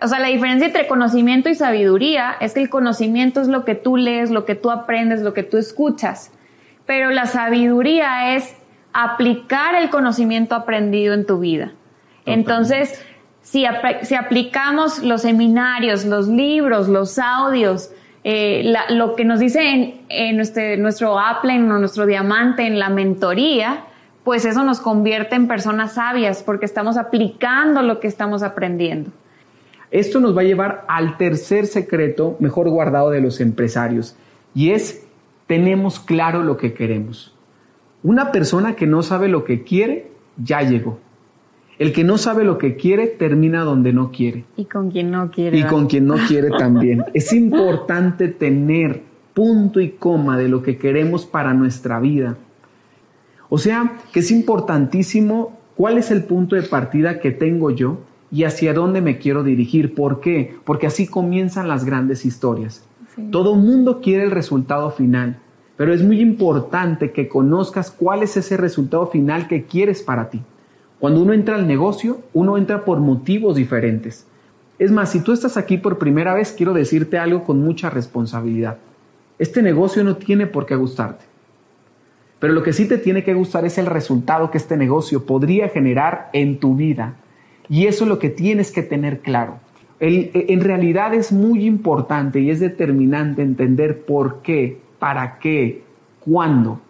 o 0.01 0.09
sea, 0.09 0.19
la 0.21 0.29
diferencia 0.29 0.69
entre 0.69 0.87
conocimiento 0.87 1.51
y 1.51 1.55
sabiduría 1.55 2.35
es 2.41 2.55
que 2.55 2.63
el 2.63 2.71
conocimiento 2.71 3.43
es 3.43 3.49
lo 3.49 3.67
que 3.67 3.75
tú 3.75 3.99
lees, 3.99 4.31
lo 4.31 4.47
que 4.47 4.55
tú 4.55 4.71
aprendes, 4.71 5.21
lo 5.21 5.35
que 5.35 5.43
tú 5.43 5.59
escuchas, 5.59 6.33
pero 6.87 7.11
la 7.11 7.27
sabiduría 7.27 8.35
es 8.37 8.57
aplicar 8.95 9.75
el 9.75 9.91
conocimiento 9.91 10.55
aprendido 10.55 11.13
en 11.13 11.27
tu 11.27 11.41
vida. 11.41 11.73
Entonces, 12.27 13.05
si, 13.51 14.15
aplicamos 14.15 15.03
los 15.03 15.23
seminarios, 15.23 16.05
los 16.05 16.29
libros, 16.29 16.89
los 16.89 17.19
audios, 17.19 17.91
eh, 18.23 18.73
lo 18.91 19.17
que 19.17 19.25
nos 19.25 19.41
dice 19.41 19.61
en, 19.69 20.03
en 20.09 20.37
nuestro, 20.37 21.19
Apple, 21.19 21.55
o 21.55 21.79
nuestro 21.79 22.07
diamante, 22.07 22.65
en 22.65 22.79
la 22.79 22.91
mentoría, 22.91 23.87
pues 24.23 24.45
eso 24.45 24.63
nos 24.63 24.79
convierte 24.79 25.35
en 25.35 25.49
personas 25.49 25.95
sabias 25.95 26.45
porque 26.45 26.65
estamos 26.65 26.97
aplicando 26.97 27.83
lo 27.83 27.99
que 27.99 28.07
estamos 28.07 28.45
aprendiendo. 28.45 29.11
Esto 29.91 30.21
nos 30.21 30.37
va 30.37 30.43
a 30.43 30.45
llevar 30.45 30.85
al 30.87 31.17
tercer 31.17 31.67
secreto 31.67 32.37
mejor 32.39 32.71
guardado 32.71 33.11
de 33.11 33.21
los 33.21 33.41
empresarios 33.41 34.17
y 34.55 34.71
es 34.71 35.09
tenemos 35.49 35.99
claro 35.99 36.45
lo 36.45 36.57
que 36.57 36.73
queremos. 36.73 37.35
Una 38.05 38.31
persona 38.31 38.77
que 38.77 38.87
no 38.87 39.03
sabe 39.03 39.27
lo 39.27 39.43
que 39.43 39.65
quiere 39.65 40.13
ya 40.37 40.61
llegó. 40.61 41.01
El 41.81 41.95
que 41.95 42.05
no 42.05 42.19
sabe 42.19 42.45
lo 42.45 42.59
que 42.59 42.77
quiere 42.77 43.07
termina 43.07 43.65
donde 43.65 43.95
no 43.95 44.13
quiere. 44.13 44.45
Y 44.55 44.67
con 44.67 44.91
quien 44.91 45.11
no 45.11 45.31
quiere. 45.31 45.57
Y 45.57 45.65
con 45.65 45.87
quien 45.87 46.05
no 46.05 46.17
quiere 46.29 46.51
también. 46.51 47.07
es 47.15 47.33
importante 47.33 48.29
tener 48.29 49.01
punto 49.33 49.81
y 49.81 49.93
coma 49.93 50.37
de 50.37 50.51
lo 50.51 50.63
que 50.63 50.77
queremos 50.77 51.25
para 51.25 51.55
nuestra 51.55 51.99
vida. 51.99 52.37
O 53.49 53.57
sea, 53.57 53.97
que 54.13 54.21
es 54.21 54.31
importantísimo 54.31 55.59
cuál 55.75 55.97
es 55.97 56.11
el 56.11 56.25
punto 56.25 56.55
de 56.55 56.65
partida 56.65 57.19
que 57.19 57.31
tengo 57.31 57.71
yo 57.71 58.01
y 58.31 58.45
hacia 58.45 58.75
dónde 58.75 59.01
me 59.01 59.17
quiero 59.17 59.43
dirigir. 59.43 59.95
¿Por 59.95 60.21
qué? 60.21 60.55
Porque 60.67 60.87
así 60.87 61.07
comienzan 61.07 61.67
las 61.67 61.87
grandes 61.87 62.27
historias. 62.27 62.87
Todo 63.31 63.55
mundo 63.55 64.03
quiere 64.03 64.25
el 64.25 64.33
resultado 64.33 64.91
final, 64.91 65.39
pero 65.79 65.95
es 65.95 66.03
muy 66.03 66.21
importante 66.21 67.13
que 67.13 67.27
conozcas 67.27 67.91
cuál 67.91 68.23
es 68.23 68.37
ese 68.37 68.59
resultado 68.59 69.07
final 69.07 69.49
que 69.49 69.65
quieres 69.65 70.03
para 70.03 70.29
ti. 70.29 70.43
Cuando 71.01 71.23
uno 71.23 71.33
entra 71.33 71.55
al 71.55 71.67
negocio, 71.67 72.21
uno 72.35 72.59
entra 72.59 72.85
por 72.85 73.01
motivos 73.01 73.57
diferentes. 73.57 74.27
Es 74.79 74.93
más, 74.93 75.11
si 75.11 75.21
tú 75.21 75.33
estás 75.33 75.57
aquí 75.57 75.79
por 75.79 75.99
primera 75.99 76.35
vez, 76.35 76.53
quiero 76.53 76.75
decirte 76.75 77.19
algo 77.19 77.43
con 77.45 77.61
mucha 77.61 77.89
responsabilidad. 77.89 78.77
Este 79.39 79.63
negocio 79.63 80.05
no 80.05 80.17
tiene 80.17 80.47
por 80.47 80.67
qué 80.67 80.77
gustarte. 80.77 81.25
Pero 82.39 82.53
lo 82.53 82.63
que 82.63 82.75
sí 82.75 82.87
te 82.87 82.99
tiene 82.99 83.25
que 83.25 83.35
gustar 83.35 83.65
es 83.65 83.79
el 83.79 83.87
resultado 83.87 84.51
que 84.51 84.59
este 84.59 84.77
negocio 84.77 85.25
podría 85.25 85.71
generar 85.71 86.29
en 86.35 86.59
tu 86.59 86.77
vida. 86.77 87.15
Y 87.69 87.87
eso 87.87 88.05
es 88.05 88.09
lo 88.09 88.19
que 88.19 88.29
tienes 88.29 88.71
que 88.71 88.83
tener 88.83 89.21
claro. 89.21 89.59
en 90.01 90.61
realidad 90.61 91.15
es 91.15 91.33
muy 91.33 91.65
importante 91.65 92.41
y 92.41 92.51
es 92.51 92.61
determinante 92.61 93.43
entender 93.43 94.05
por 94.05 94.41
qué, 94.43 94.81
para 94.99 95.39
qué, 95.39 95.83
cuándo. 96.21 96.81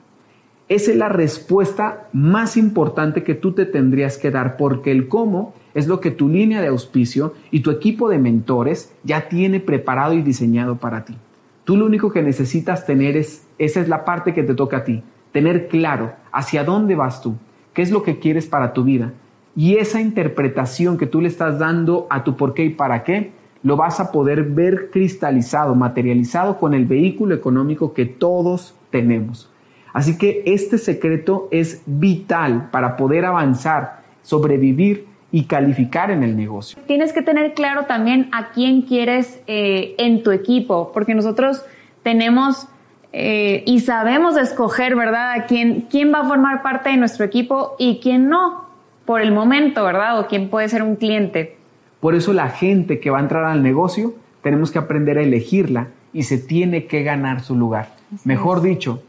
Esa 0.70 0.92
es 0.92 0.96
la 0.96 1.08
respuesta 1.08 2.06
más 2.12 2.56
importante 2.56 3.24
que 3.24 3.34
tú 3.34 3.50
te 3.50 3.66
tendrías 3.66 4.18
que 4.18 4.30
dar, 4.30 4.56
porque 4.56 4.92
el 4.92 5.08
cómo 5.08 5.52
es 5.74 5.88
lo 5.88 5.98
que 5.98 6.12
tu 6.12 6.28
línea 6.28 6.60
de 6.60 6.68
auspicio 6.68 7.34
y 7.50 7.58
tu 7.58 7.72
equipo 7.72 8.08
de 8.08 8.20
mentores 8.20 8.94
ya 9.02 9.28
tiene 9.28 9.58
preparado 9.58 10.12
y 10.14 10.22
diseñado 10.22 10.76
para 10.76 11.04
ti. 11.04 11.16
Tú 11.64 11.76
lo 11.76 11.86
único 11.86 12.12
que 12.12 12.22
necesitas 12.22 12.86
tener 12.86 13.16
es, 13.16 13.48
esa 13.58 13.80
es 13.80 13.88
la 13.88 14.04
parte 14.04 14.32
que 14.32 14.44
te 14.44 14.54
toca 14.54 14.76
a 14.76 14.84
ti, 14.84 15.02
tener 15.32 15.66
claro 15.66 16.12
hacia 16.30 16.62
dónde 16.62 16.94
vas 16.94 17.20
tú, 17.20 17.34
qué 17.74 17.82
es 17.82 17.90
lo 17.90 18.04
que 18.04 18.20
quieres 18.20 18.46
para 18.46 18.72
tu 18.72 18.84
vida. 18.84 19.12
Y 19.56 19.78
esa 19.78 20.00
interpretación 20.00 20.98
que 20.98 21.08
tú 21.08 21.20
le 21.20 21.26
estás 21.26 21.58
dando 21.58 22.06
a 22.10 22.22
tu 22.22 22.36
por 22.36 22.54
qué 22.54 22.66
y 22.66 22.70
para 22.70 23.02
qué, 23.02 23.32
lo 23.64 23.76
vas 23.76 23.98
a 23.98 24.12
poder 24.12 24.44
ver 24.44 24.90
cristalizado, 24.92 25.74
materializado 25.74 26.60
con 26.60 26.74
el 26.74 26.84
vehículo 26.84 27.34
económico 27.34 27.92
que 27.92 28.06
todos 28.06 28.76
tenemos. 28.90 29.49
Así 29.92 30.18
que 30.18 30.42
este 30.46 30.78
secreto 30.78 31.48
es 31.50 31.82
vital 31.86 32.68
para 32.70 32.96
poder 32.96 33.24
avanzar, 33.24 34.02
sobrevivir 34.22 35.06
y 35.32 35.44
calificar 35.44 36.10
en 36.10 36.22
el 36.22 36.36
negocio. 36.36 36.78
Tienes 36.86 37.12
que 37.12 37.22
tener 37.22 37.54
claro 37.54 37.84
también 37.84 38.28
a 38.32 38.50
quién 38.50 38.82
quieres 38.82 39.40
eh, 39.46 39.94
en 39.98 40.22
tu 40.22 40.32
equipo, 40.32 40.90
porque 40.92 41.14
nosotros 41.14 41.64
tenemos 42.02 42.68
eh, 43.12 43.62
y 43.66 43.80
sabemos 43.80 44.36
escoger, 44.36 44.94
¿verdad?, 44.94 45.32
a 45.32 45.46
quién, 45.46 45.86
quién 45.90 46.12
va 46.12 46.20
a 46.20 46.24
formar 46.24 46.62
parte 46.62 46.90
de 46.90 46.96
nuestro 46.96 47.24
equipo 47.24 47.74
y 47.78 48.00
quién 48.00 48.28
no, 48.28 48.64
por 49.04 49.20
el 49.20 49.32
momento, 49.32 49.84
¿verdad?, 49.84 50.20
o 50.20 50.26
quién 50.26 50.48
puede 50.48 50.68
ser 50.68 50.82
un 50.82 50.96
cliente. 50.96 51.56
Por 52.00 52.14
eso 52.14 52.32
la 52.32 52.48
gente 52.48 53.00
que 53.00 53.10
va 53.10 53.18
a 53.18 53.22
entrar 53.22 53.44
al 53.44 53.62
negocio, 53.62 54.14
tenemos 54.42 54.70
que 54.70 54.78
aprender 54.78 55.18
a 55.18 55.22
elegirla 55.22 55.88
y 56.12 56.22
se 56.22 56.38
tiene 56.38 56.86
que 56.86 57.02
ganar 57.02 57.40
su 57.40 57.54
lugar. 57.54 57.88
Mejor 58.24 58.62
dicho, 58.62 59.02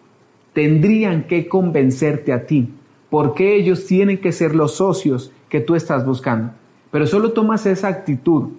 tendrían 0.54 1.24
que 1.24 1.48
convencerte 1.48 2.34
a 2.34 2.46
ti, 2.46 2.74
porque 3.10 3.56
ellos 3.56 3.86
tienen 3.86 4.20
que 4.20 4.32
ser 4.32 4.56
los 4.56 4.76
socios 4.76 5.32
que 5.50 5.60
tú 5.60 5.76
estás 5.76 6.06
buscando. 6.06 6.54
Pero 6.92 7.08
solo 7.08 7.32
tomas 7.32 7.66
esa 7.66 7.88
actitud 7.88 8.50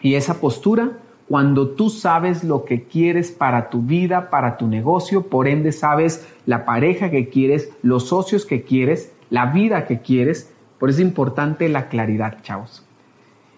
y 0.00 0.14
esa 0.14 0.40
postura 0.40 0.98
cuando 1.28 1.70
tú 1.70 1.90
sabes 1.90 2.44
lo 2.44 2.64
que 2.64 2.84
quieres 2.84 3.32
para 3.32 3.68
tu 3.68 3.82
vida, 3.82 4.30
para 4.30 4.56
tu 4.56 4.68
negocio, 4.68 5.22
por 5.22 5.48
ende 5.48 5.72
sabes 5.72 6.26
la 6.46 6.64
pareja 6.64 7.10
que 7.10 7.28
quieres, 7.28 7.70
los 7.82 8.08
socios 8.08 8.46
que 8.46 8.62
quieres, 8.62 9.12
la 9.28 9.46
vida 9.46 9.86
que 9.86 10.00
quieres. 10.00 10.52
Por 10.78 10.88
eso 10.88 11.00
es 11.00 11.06
importante 11.06 11.68
la 11.68 11.88
claridad, 11.88 12.42
chavos. 12.42 12.84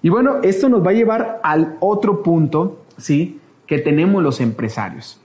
Y 0.00 0.08
bueno, 0.08 0.36
esto 0.42 0.68
nos 0.68 0.84
va 0.84 0.90
a 0.90 0.94
llevar 0.94 1.40
al 1.42 1.76
otro 1.80 2.22
punto, 2.22 2.78
¿sí? 2.96 3.38
Que 3.66 3.78
tenemos 3.78 4.22
los 4.22 4.40
empresarios 4.40 5.20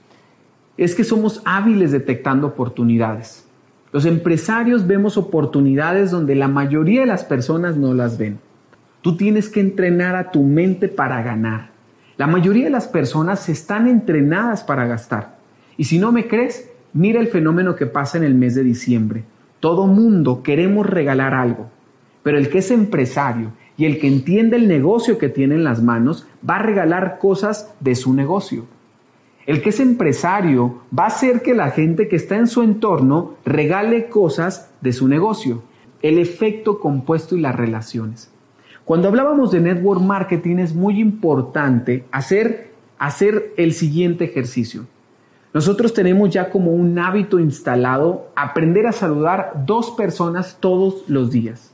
es 0.76 0.94
que 0.94 1.04
somos 1.04 1.40
hábiles 1.44 1.92
detectando 1.92 2.48
oportunidades. 2.48 3.46
Los 3.92 4.06
empresarios 4.06 4.86
vemos 4.86 5.16
oportunidades 5.16 6.10
donde 6.10 6.34
la 6.34 6.48
mayoría 6.48 7.02
de 7.02 7.06
las 7.06 7.24
personas 7.24 7.76
no 7.76 7.94
las 7.94 8.18
ven. 8.18 8.40
Tú 9.02 9.16
tienes 9.16 9.48
que 9.48 9.60
entrenar 9.60 10.16
a 10.16 10.30
tu 10.30 10.42
mente 10.42 10.88
para 10.88 11.22
ganar. 11.22 11.70
La 12.16 12.26
mayoría 12.26 12.64
de 12.64 12.70
las 12.70 12.88
personas 12.88 13.48
están 13.48 13.86
entrenadas 13.86 14.64
para 14.64 14.86
gastar. 14.86 15.36
Y 15.76 15.84
si 15.84 15.98
no 15.98 16.10
me 16.10 16.26
crees, 16.26 16.70
mira 16.92 17.20
el 17.20 17.28
fenómeno 17.28 17.76
que 17.76 17.86
pasa 17.86 18.18
en 18.18 18.24
el 18.24 18.34
mes 18.34 18.54
de 18.54 18.64
diciembre. 18.64 19.24
Todo 19.60 19.86
mundo 19.86 20.42
queremos 20.42 20.86
regalar 20.86 21.34
algo, 21.34 21.70
pero 22.22 22.38
el 22.38 22.48
que 22.48 22.58
es 22.58 22.70
empresario 22.70 23.52
y 23.76 23.84
el 23.84 23.98
que 23.98 24.08
entiende 24.08 24.56
el 24.56 24.68
negocio 24.68 25.18
que 25.18 25.28
tiene 25.28 25.54
en 25.54 25.64
las 25.64 25.82
manos 25.82 26.26
va 26.48 26.56
a 26.56 26.62
regalar 26.62 27.18
cosas 27.18 27.74
de 27.80 27.94
su 27.94 28.12
negocio. 28.12 28.66
El 29.46 29.60
que 29.60 29.68
es 29.70 29.80
empresario 29.80 30.82
va 30.96 31.04
a 31.04 31.08
hacer 31.08 31.42
que 31.42 31.54
la 31.54 31.70
gente 31.70 32.08
que 32.08 32.16
está 32.16 32.36
en 32.36 32.46
su 32.46 32.62
entorno 32.62 33.34
regale 33.44 34.08
cosas 34.08 34.70
de 34.80 34.92
su 34.92 35.06
negocio. 35.06 35.62
El 36.00 36.18
efecto 36.18 36.80
compuesto 36.80 37.36
y 37.36 37.40
las 37.40 37.54
relaciones. 37.54 38.30
Cuando 38.84 39.08
hablábamos 39.08 39.50
de 39.50 39.60
network 39.60 40.00
marketing 40.00 40.56
es 40.56 40.74
muy 40.74 41.00
importante 41.00 42.04
hacer, 42.10 42.72
hacer 42.98 43.52
el 43.56 43.72
siguiente 43.72 44.24
ejercicio. 44.24 44.86
Nosotros 45.54 45.94
tenemos 45.94 46.30
ya 46.30 46.50
como 46.50 46.72
un 46.72 46.98
hábito 46.98 47.38
instalado 47.38 48.30
aprender 48.34 48.86
a 48.86 48.92
saludar 48.92 49.62
dos 49.64 49.92
personas 49.92 50.58
todos 50.58 51.04
los 51.08 51.30
días. 51.30 51.72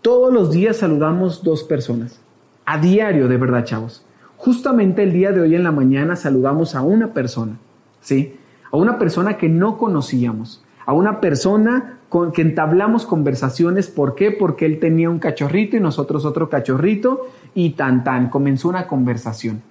Todos 0.00 0.32
los 0.32 0.52
días 0.52 0.76
saludamos 0.76 1.42
dos 1.42 1.64
personas. 1.64 2.20
A 2.64 2.78
diario, 2.78 3.26
de 3.26 3.36
verdad, 3.36 3.64
chavos. 3.64 4.05
Justamente 4.46 5.02
el 5.02 5.12
día 5.12 5.32
de 5.32 5.40
hoy 5.40 5.56
en 5.56 5.64
la 5.64 5.72
mañana 5.72 6.14
saludamos 6.14 6.76
a 6.76 6.82
una 6.82 7.12
persona, 7.12 7.56
¿sí? 8.00 8.36
A 8.70 8.76
una 8.76 8.96
persona 8.96 9.38
que 9.38 9.48
no 9.48 9.76
conocíamos, 9.76 10.64
a 10.86 10.92
una 10.92 11.20
persona 11.20 11.98
con 12.08 12.30
que 12.30 12.42
entablamos 12.42 13.06
conversaciones. 13.06 13.88
¿Por 13.88 14.14
qué? 14.14 14.30
Porque 14.30 14.64
él 14.64 14.78
tenía 14.78 15.10
un 15.10 15.18
cachorrito 15.18 15.76
y 15.76 15.80
nosotros 15.80 16.24
otro 16.24 16.48
cachorrito 16.48 17.26
y 17.54 17.70
tan 17.70 18.04
tan, 18.04 18.28
comenzó 18.28 18.68
una 18.68 18.86
conversación. 18.86 19.62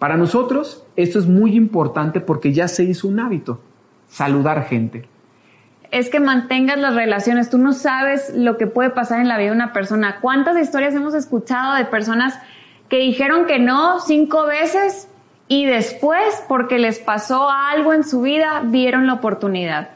Para 0.00 0.16
nosotros 0.16 0.84
esto 0.96 1.20
es 1.20 1.28
muy 1.28 1.54
importante 1.54 2.18
porque 2.20 2.52
ya 2.52 2.66
se 2.66 2.82
hizo 2.82 3.06
un 3.06 3.20
hábito, 3.20 3.60
saludar 4.08 4.64
gente. 4.64 5.06
Es 5.92 6.10
que 6.10 6.18
mantengas 6.18 6.78
las 6.80 6.96
relaciones, 6.96 7.50
tú 7.50 7.58
no 7.58 7.72
sabes 7.72 8.34
lo 8.34 8.56
que 8.56 8.66
puede 8.66 8.90
pasar 8.90 9.20
en 9.20 9.28
la 9.28 9.38
vida 9.38 9.50
de 9.50 9.54
una 9.54 9.72
persona. 9.72 10.18
¿Cuántas 10.20 10.58
historias 10.58 10.92
hemos 10.92 11.14
escuchado 11.14 11.76
de 11.76 11.84
personas 11.84 12.36
que 12.88 12.98
dijeron 12.98 13.46
que 13.46 13.58
no 13.58 14.00
cinco 14.00 14.46
veces 14.46 15.08
y 15.48 15.66
después, 15.66 16.42
porque 16.48 16.78
les 16.78 16.98
pasó 16.98 17.50
algo 17.50 17.92
en 17.92 18.04
su 18.04 18.22
vida, 18.22 18.62
vieron 18.64 19.06
la 19.06 19.14
oportunidad. 19.14 19.90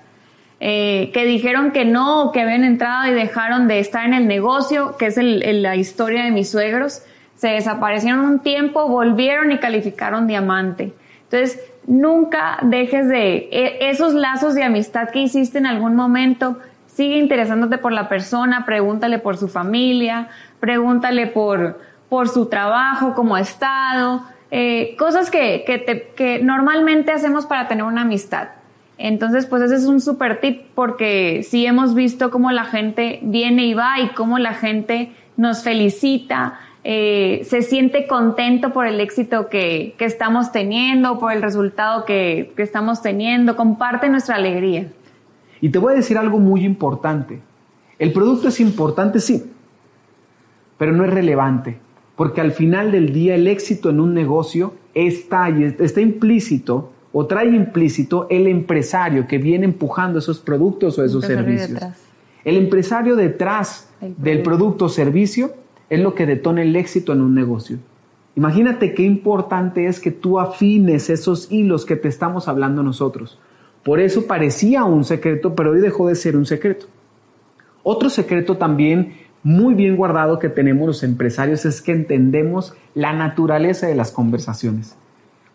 Eh, 0.60 1.10
que 1.14 1.24
dijeron 1.24 1.70
que 1.70 1.84
no, 1.84 2.32
que 2.32 2.40
habían 2.40 2.64
entrado 2.64 3.06
y 3.06 3.14
dejaron 3.14 3.68
de 3.68 3.78
estar 3.78 4.04
en 4.04 4.12
el 4.12 4.26
negocio, 4.26 4.96
que 4.98 5.06
es 5.06 5.16
la 5.16 5.76
historia 5.76 6.24
de 6.24 6.32
mis 6.32 6.50
suegros, 6.50 7.02
se 7.36 7.48
desaparecieron 7.48 8.20
un 8.20 8.40
tiempo, 8.40 8.88
volvieron 8.88 9.52
y 9.52 9.58
calificaron 9.58 10.26
diamante. 10.26 10.92
Entonces, 11.22 11.60
nunca 11.86 12.58
dejes 12.62 13.08
de 13.08 13.48
e, 13.52 13.90
esos 13.90 14.14
lazos 14.14 14.54
de 14.54 14.64
amistad 14.64 15.10
que 15.10 15.20
hiciste 15.20 15.58
en 15.58 15.66
algún 15.66 15.94
momento, 15.94 16.58
sigue 16.86 17.18
interesándote 17.18 17.78
por 17.78 17.92
la 17.92 18.08
persona, 18.08 18.64
pregúntale 18.66 19.20
por 19.20 19.36
su 19.36 19.46
familia, 19.46 20.28
pregúntale 20.58 21.28
por, 21.28 21.78
por 22.08 22.28
su 22.28 22.46
trabajo, 22.46 23.14
como 23.14 23.36
estado, 23.36 24.22
eh, 24.50 24.96
cosas 24.98 25.30
que, 25.30 25.64
que, 26.16 26.40
normalmente 26.42 27.12
hacemos 27.12 27.46
para 27.46 27.68
tener 27.68 27.84
una 27.84 28.02
amistad. 28.02 28.48
Entonces, 28.96 29.46
pues 29.46 29.62
ese 29.62 29.76
es 29.76 29.84
un 29.84 30.00
super 30.00 30.40
tip 30.40 30.62
porque 30.74 31.44
sí 31.48 31.66
hemos 31.66 31.94
visto 31.94 32.30
cómo 32.30 32.50
la 32.50 32.64
gente 32.64 33.20
viene 33.22 33.66
y 33.66 33.74
va 33.74 34.00
y 34.00 34.08
cómo 34.08 34.38
la 34.38 34.54
gente 34.54 35.12
nos 35.36 35.62
felicita, 35.62 36.58
eh, 36.82 37.42
se 37.44 37.62
siente 37.62 38.06
contento 38.08 38.72
por 38.72 38.86
el 38.86 39.00
éxito 39.00 39.48
que, 39.48 39.94
que 39.98 40.04
estamos 40.04 40.50
teniendo, 40.50 41.18
por 41.20 41.32
el 41.32 41.42
resultado 41.42 42.04
que, 42.04 42.52
que 42.56 42.62
estamos 42.62 43.02
teniendo, 43.02 43.54
comparte 43.54 44.08
nuestra 44.08 44.36
alegría. 44.36 44.88
Y 45.60 45.68
te 45.68 45.78
voy 45.78 45.92
a 45.92 45.96
decir 45.96 46.18
algo 46.18 46.38
muy 46.38 46.64
importante. 46.64 47.40
El 47.98 48.12
producto 48.12 48.48
es 48.48 48.58
importante, 48.60 49.20
sí, 49.20 49.44
pero 50.76 50.92
no 50.92 51.04
es 51.04 51.10
relevante. 51.10 51.78
Porque 52.18 52.40
al 52.40 52.50
final 52.50 52.90
del 52.90 53.12
día 53.12 53.36
el 53.36 53.46
éxito 53.46 53.90
en 53.90 54.00
un 54.00 54.12
negocio 54.12 54.74
está, 54.92 55.48
está 55.50 56.00
implícito 56.00 56.90
o 57.12 57.26
trae 57.26 57.46
implícito 57.46 58.26
el 58.28 58.48
empresario 58.48 59.28
que 59.28 59.38
viene 59.38 59.66
empujando 59.66 60.18
esos 60.18 60.40
productos 60.40 60.98
o 60.98 61.04
esos 61.04 61.24
servicios. 61.24 61.80
El 62.44 62.56
empresario 62.56 63.14
detrás 63.14 63.88
del 64.00 64.42
producto 64.42 64.86
o 64.86 64.88
servicio 64.88 65.52
es 65.88 66.00
lo 66.00 66.16
que 66.16 66.26
detona 66.26 66.62
el 66.62 66.74
éxito 66.74 67.12
en 67.12 67.20
un 67.20 67.36
negocio. 67.36 67.78
Imagínate 68.34 68.94
qué 68.94 69.04
importante 69.04 69.86
es 69.86 70.00
que 70.00 70.10
tú 70.10 70.40
afines 70.40 71.10
esos 71.10 71.52
hilos 71.52 71.86
que 71.86 71.94
te 71.94 72.08
estamos 72.08 72.48
hablando 72.48 72.82
nosotros. 72.82 73.38
Por 73.84 74.00
eso 74.00 74.26
parecía 74.26 74.82
un 74.82 75.04
secreto, 75.04 75.54
pero 75.54 75.70
hoy 75.70 75.80
dejó 75.80 76.08
de 76.08 76.16
ser 76.16 76.36
un 76.36 76.46
secreto. 76.46 76.86
Otro 77.84 78.10
secreto 78.10 78.56
también 78.56 79.27
muy 79.48 79.72
bien 79.72 79.96
guardado 79.96 80.38
que 80.38 80.50
tenemos 80.50 80.86
los 80.86 81.02
empresarios 81.02 81.64
es 81.64 81.80
que 81.80 81.92
entendemos 81.92 82.74
la 82.94 83.14
naturaleza 83.14 83.86
de 83.86 83.94
las 83.94 84.10
conversaciones. 84.10 84.94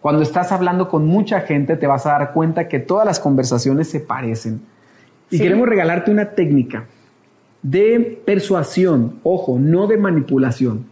Cuando 0.02 0.24
estás 0.24 0.52
hablando 0.52 0.90
con 0.90 1.06
mucha 1.06 1.42
gente 1.42 1.76
te 1.76 1.86
vas 1.86 2.08
a 2.08 2.14
dar 2.14 2.34
cuenta 2.34 2.68
que 2.68 2.80
todas 2.80 3.06
las 3.06 3.20
conversaciones 3.20 3.88
se 3.88 4.00
parecen. 4.00 4.62
Y 5.30 5.38
queremos 5.38 5.70
regalarte 5.70 6.10
una 6.10 6.32
técnica 6.32 6.86
de 7.62 8.20
persuasión, 8.26 9.20
ojo, 9.22 9.60
no 9.60 9.86
de 9.86 9.98
manipulación, 9.98 10.88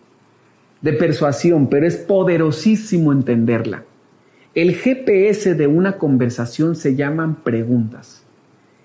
de 0.81 0.93
persuasión, 0.93 1.69
pero 1.71 1.87
es 1.87 1.97
poderosísimo 1.97 3.11
entenderla. 3.13 3.83
El 4.53 4.75
GPS 4.75 5.55
de 5.55 5.65
una 5.65 5.97
conversación 5.97 6.75
se 6.75 6.95
llaman 6.95 7.33
preguntas. 7.33 8.27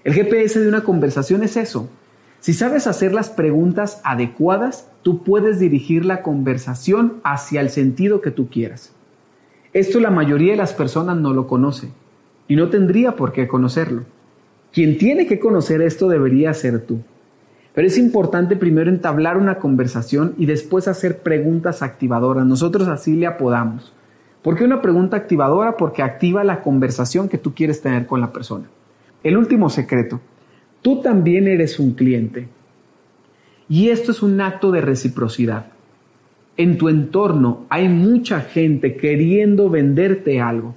El 0.04 0.14
GPS 0.14 0.58
de 0.58 0.68
una 0.70 0.84
conversación 0.84 1.42
es 1.42 1.58
eso. 1.58 1.90
Si 2.40 2.52
sabes 2.52 2.86
hacer 2.86 3.12
las 3.12 3.30
preguntas 3.30 4.00
adecuadas, 4.04 4.90
tú 5.02 5.24
puedes 5.24 5.58
dirigir 5.58 6.04
la 6.04 6.22
conversación 6.22 7.14
hacia 7.24 7.60
el 7.60 7.70
sentido 7.70 8.20
que 8.20 8.30
tú 8.30 8.48
quieras. 8.48 8.92
Esto 9.72 10.00
la 10.00 10.10
mayoría 10.10 10.52
de 10.52 10.58
las 10.58 10.72
personas 10.72 11.16
no 11.16 11.32
lo 11.32 11.46
conoce 11.46 11.90
y 12.48 12.56
no 12.56 12.68
tendría 12.68 13.16
por 13.16 13.32
qué 13.32 13.48
conocerlo. 13.48 14.04
Quien 14.72 14.98
tiene 14.98 15.26
que 15.26 15.38
conocer 15.38 15.82
esto 15.82 16.08
debería 16.08 16.54
ser 16.54 16.86
tú. 16.86 17.00
Pero 17.74 17.88
es 17.88 17.98
importante 17.98 18.56
primero 18.56 18.88
entablar 18.88 19.36
una 19.36 19.58
conversación 19.58 20.34
y 20.38 20.46
después 20.46 20.88
hacer 20.88 21.18
preguntas 21.18 21.82
activadoras. 21.82 22.46
Nosotros 22.46 22.88
así 22.88 23.16
le 23.16 23.26
apodamos. 23.26 23.92
¿Por 24.42 24.56
qué 24.56 24.64
una 24.64 24.80
pregunta 24.80 25.16
activadora? 25.16 25.76
Porque 25.76 26.02
activa 26.02 26.44
la 26.44 26.62
conversación 26.62 27.28
que 27.28 27.36
tú 27.36 27.52
quieres 27.52 27.82
tener 27.82 28.06
con 28.06 28.20
la 28.20 28.32
persona. 28.32 28.64
El 29.22 29.36
último 29.36 29.68
secreto. 29.68 30.20
Tú 30.86 31.00
también 31.00 31.48
eres 31.48 31.80
un 31.80 31.94
cliente. 31.94 32.46
Y 33.68 33.88
esto 33.88 34.12
es 34.12 34.22
un 34.22 34.40
acto 34.40 34.70
de 34.70 34.80
reciprocidad. 34.80 35.66
En 36.56 36.78
tu 36.78 36.88
entorno 36.88 37.66
hay 37.68 37.88
mucha 37.88 38.40
gente 38.40 38.96
queriendo 38.96 39.68
venderte 39.68 40.40
algo. 40.40 40.76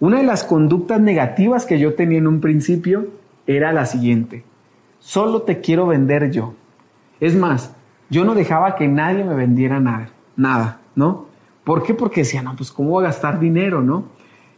Una 0.00 0.18
de 0.18 0.24
las 0.24 0.44
conductas 0.44 1.00
negativas 1.00 1.64
que 1.64 1.78
yo 1.78 1.94
tenía 1.94 2.18
en 2.18 2.26
un 2.26 2.40
principio 2.40 3.08
era 3.46 3.72
la 3.72 3.86
siguiente 3.86 4.44
solo 5.04 5.42
te 5.42 5.60
quiero 5.60 5.86
vender 5.86 6.30
yo. 6.30 6.54
Es 7.20 7.36
más, 7.36 7.76
yo 8.08 8.24
no 8.24 8.34
dejaba 8.34 8.74
que 8.74 8.88
nadie 8.88 9.22
me 9.22 9.34
vendiera 9.34 9.78
nada, 9.78 10.08
nada, 10.34 10.80
¿no? 10.96 11.26
¿Por 11.62 11.82
qué? 11.82 11.94
Porque 11.94 12.22
decía, 12.22 12.42
no, 12.42 12.56
pues 12.56 12.72
cómo 12.72 12.90
voy 12.90 13.04
a 13.04 13.08
gastar 13.08 13.38
dinero, 13.38 13.82
¿no? 13.82 14.06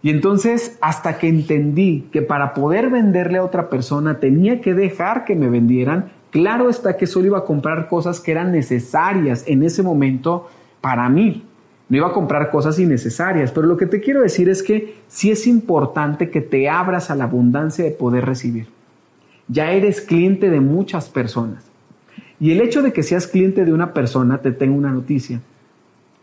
Y 0.02 0.10
entonces, 0.10 0.78
hasta 0.80 1.18
que 1.18 1.28
entendí 1.28 2.08
que 2.12 2.22
para 2.22 2.54
poder 2.54 2.90
venderle 2.90 3.38
a 3.38 3.44
otra 3.44 3.68
persona 3.68 4.20
tenía 4.20 4.60
que 4.60 4.74
dejar 4.74 5.24
que 5.24 5.34
me 5.34 5.48
vendieran, 5.48 6.12
claro 6.30 6.68
está 6.68 6.96
que 6.96 7.06
solo 7.06 7.26
iba 7.26 7.38
a 7.38 7.44
comprar 7.44 7.88
cosas 7.88 8.20
que 8.20 8.32
eran 8.32 8.52
necesarias 8.52 9.44
en 9.46 9.62
ese 9.62 9.82
momento 9.82 10.48
para 10.80 11.08
mí. 11.08 11.44
No 11.88 11.96
iba 11.96 12.08
a 12.08 12.12
comprar 12.12 12.50
cosas 12.50 12.78
innecesarias, 12.78 13.52
pero 13.52 13.66
lo 13.66 13.76
que 13.76 13.86
te 13.86 14.00
quiero 14.00 14.20
decir 14.20 14.48
es 14.48 14.62
que 14.62 14.96
sí 15.08 15.30
es 15.30 15.46
importante 15.46 16.30
que 16.30 16.40
te 16.40 16.68
abras 16.68 17.10
a 17.10 17.14
la 17.14 17.24
abundancia 17.24 17.84
de 17.84 17.92
poder 17.92 18.26
recibir 18.26 18.66
ya 19.48 19.72
eres 19.72 20.00
cliente 20.00 20.50
de 20.50 20.60
muchas 20.60 21.08
personas. 21.08 21.64
Y 22.38 22.52
el 22.52 22.60
hecho 22.60 22.82
de 22.82 22.92
que 22.92 23.02
seas 23.02 23.26
cliente 23.26 23.64
de 23.64 23.72
una 23.72 23.92
persona, 23.92 24.38
te 24.38 24.52
tengo 24.52 24.76
una 24.76 24.90
noticia. 24.90 25.40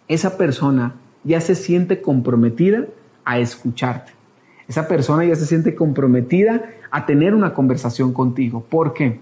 Esa 0.08 0.38
persona 0.38 0.96
ya 1.24 1.42
se 1.42 1.56
siente 1.56 2.02
comprometida 2.02 2.86
a 3.26 3.40
escucharte. 3.40 4.12
Esa 4.68 4.88
persona 4.88 5.26
ya 5.26 5.36
se 5.36 5.46
siente 5.46 5.76
comprometida 5.76 6.64
a 6.90 7.06
tener 7.06 7.36
una 7.36 7.54
conversación 7.54 8.14
contigo. 8.14 8.64
¿Por 8.70 8.94
qué? 8.94 9.20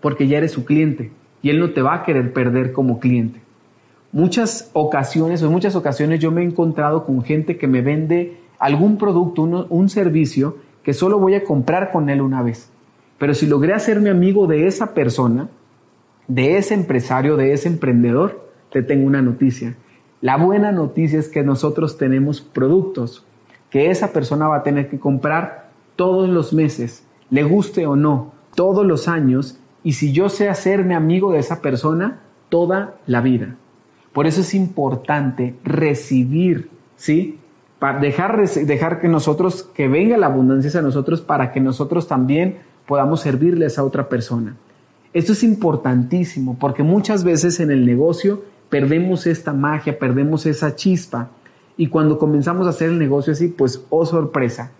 Porque 0.00 0.26
ya 0.26 0.38
eres 0.38 0.52
su 0.52 0.64
cliente 0.64 1.10
y 1.42 1.50
él 1.50 1.60
no 1.60 1.72
te 1.72 1.82
va 1.82 1.94
a 1.94 2.02
querer 2.02 2.32
perder 2.32 2.72
como 2.72 2.98
cliente. 2.98 3.40
Muchas 4.12 4.70
ocasiones 4.72 5.42
o 5.42 5.46
en 5.46 5.52
muchas 5.52 5.76
ocasiones 5.76 6.20
yo 6.20 6.30
me 6.30 6.42
he 6.42 6.44
encontrado 6.44 7.04
con 7.04 7.22
gente 7.22 7.56
que 7.56 7.66
me 7.66 7.82
vende 7.82 8.38
algún 8.58 8.96
producto, 8.96 9.42
un 9.42 9.88
servicio 9.88 10.56
que 10.82 10.94
solo 10.94 11.18
voy 11.18 11.34
a 11.34 11.44
comprar 11.44 11.90
con 11.90 12.08
él 12.10 12.20
una 12.20 12.42
vez. 12.42 12.70
Pero 13.18 13.34
si 13.34 13.46
logré 13.46 13.74
hacerme 13.74 14.10
amigo 14.10 14.46
de 14.46 14.66
esa 14.66 14.94
persona, 14.94 15.48
de 16.28 16.56
ese 16.58 16.74
empresario, 16.74 17.36
de 17.36 17.52
ese 17.52 17.68
emprendedor, 17.68 18.48
te 18.72 18.82
tengo 18.82 19.06
una 19.06 19.22
noticia. 19.22 19.74
La 20.24 20.38
buena 20.38 20.72
noticia 20.72 21.18
es 21.18 21.28
que 21.28 21.42
nosotros 21.42 21.98
tenemos 21.98 22.40
productos 22.40 23.26
que 23.68 23.90
esa 23.90 24.14
persona 24.14 24.48
va 24.48 24.56
a 24.56 24.62
tener 24.62 24.88
que 24.88 24.98
comprar 24.98 25.68
todos 25.96 26.30
los 26.30 26.54
meses, 26.54 27.04
le 27.28 27.42
guste 27.42 27.86
o 27.86 27.94
no, 27.94 28.32
todos 28.54 28.86
los 28.86 29.06
años, 29.06 29.58
y 29.82 29.92
si 29.92 30.12
yo 30.12 30.30
sé 30.30 30.48
hacerme 30.48 30.94
amigo 30.94 31.30
de 31.30 31.40
esa 31.40 31.60
persona, 31.60 32.20
toda 32.48 32.94
la 33.06 33.20
vida. 33.20 33.56
Por 34.14 34.26
eso 34.26 34.40
es 34.40 34.54
importante 34.54 35.56
recibir, 35.62 36.70
¿sí? 36.96 37.38
Para 37.78 38.00
dejar, 38.00 38.48
dejar 38.48 39.02
que 39.02 39.08
nosotros, 39.08 39.64
que 39.74 39.88
venga 39.88 40.16
la 40.16 40.28
abundancia 40.28 40.80
a 40.80 40.82
nosotros 40.82 41.20
para 41.20 41.52
que 41.52 41.60
nosotros 41.60 42.08
también 42.08 42.60
podamos 42.86 43.20
servirles 43.20 43.78
a 43.78 43.84
otra 43.84 44.08
persona. 44.08 44.56
Esto 45.12 45.32
es 45.32 45.44
importantísimo 45.44 46.56
porque 46.58 46.82
muchas 46.82 47.24
veces 47.24 47.60
en 47.60 47.70
el 47.70 47.84
negocio 47.84 48.53
perdemos 48.68 49.26
esta 49.26 49.52
magia, 49.52 49.98
perdemos 49.98 50.46
esa 50.46 50.74
chispa 50.74 51.30
y 51.76 51.88
cuando 51.88 52.18
comenzamos 52.18 52.66
a 52.66 52.70
hacer 52.70 52.90
el 52.90 52.98
negocio 52.98 53.32
así, 53.32 53.48
pues 53.48 53.84
oh 53.90 54.06
sorpresa, 54.06 54.70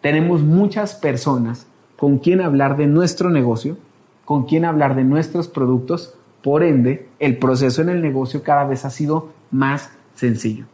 tenemos 0.00 0.42
muchas 0.42 0.94
personas 0.94 1.66
con 1.96 2.18
quien 2.18 2.40
hablar 2.40 2.76
de 2.76 2.86
nuestro 2.86 3.30
negocio, 3.30 3.76
con 4.24 4.46
quien 4.46 4.64
hablar 4.64 4.94
de 4.94 5.04
nuestros 5.04 5.48
productos, 5.48 6.14
por 6.42 6.62
ende 6.62 7.08
el 7.18 7.36
proceso 7.36 7.82
en 7.82 7.90
el 7.90 8.00
negocio 8.00 8.42
cada 8.42 8.64
vez 8.64 8.84
ha 8.84 8.90
sido 8.90 9.32
más 9.50 9.90
sencillo. 10.14 10.64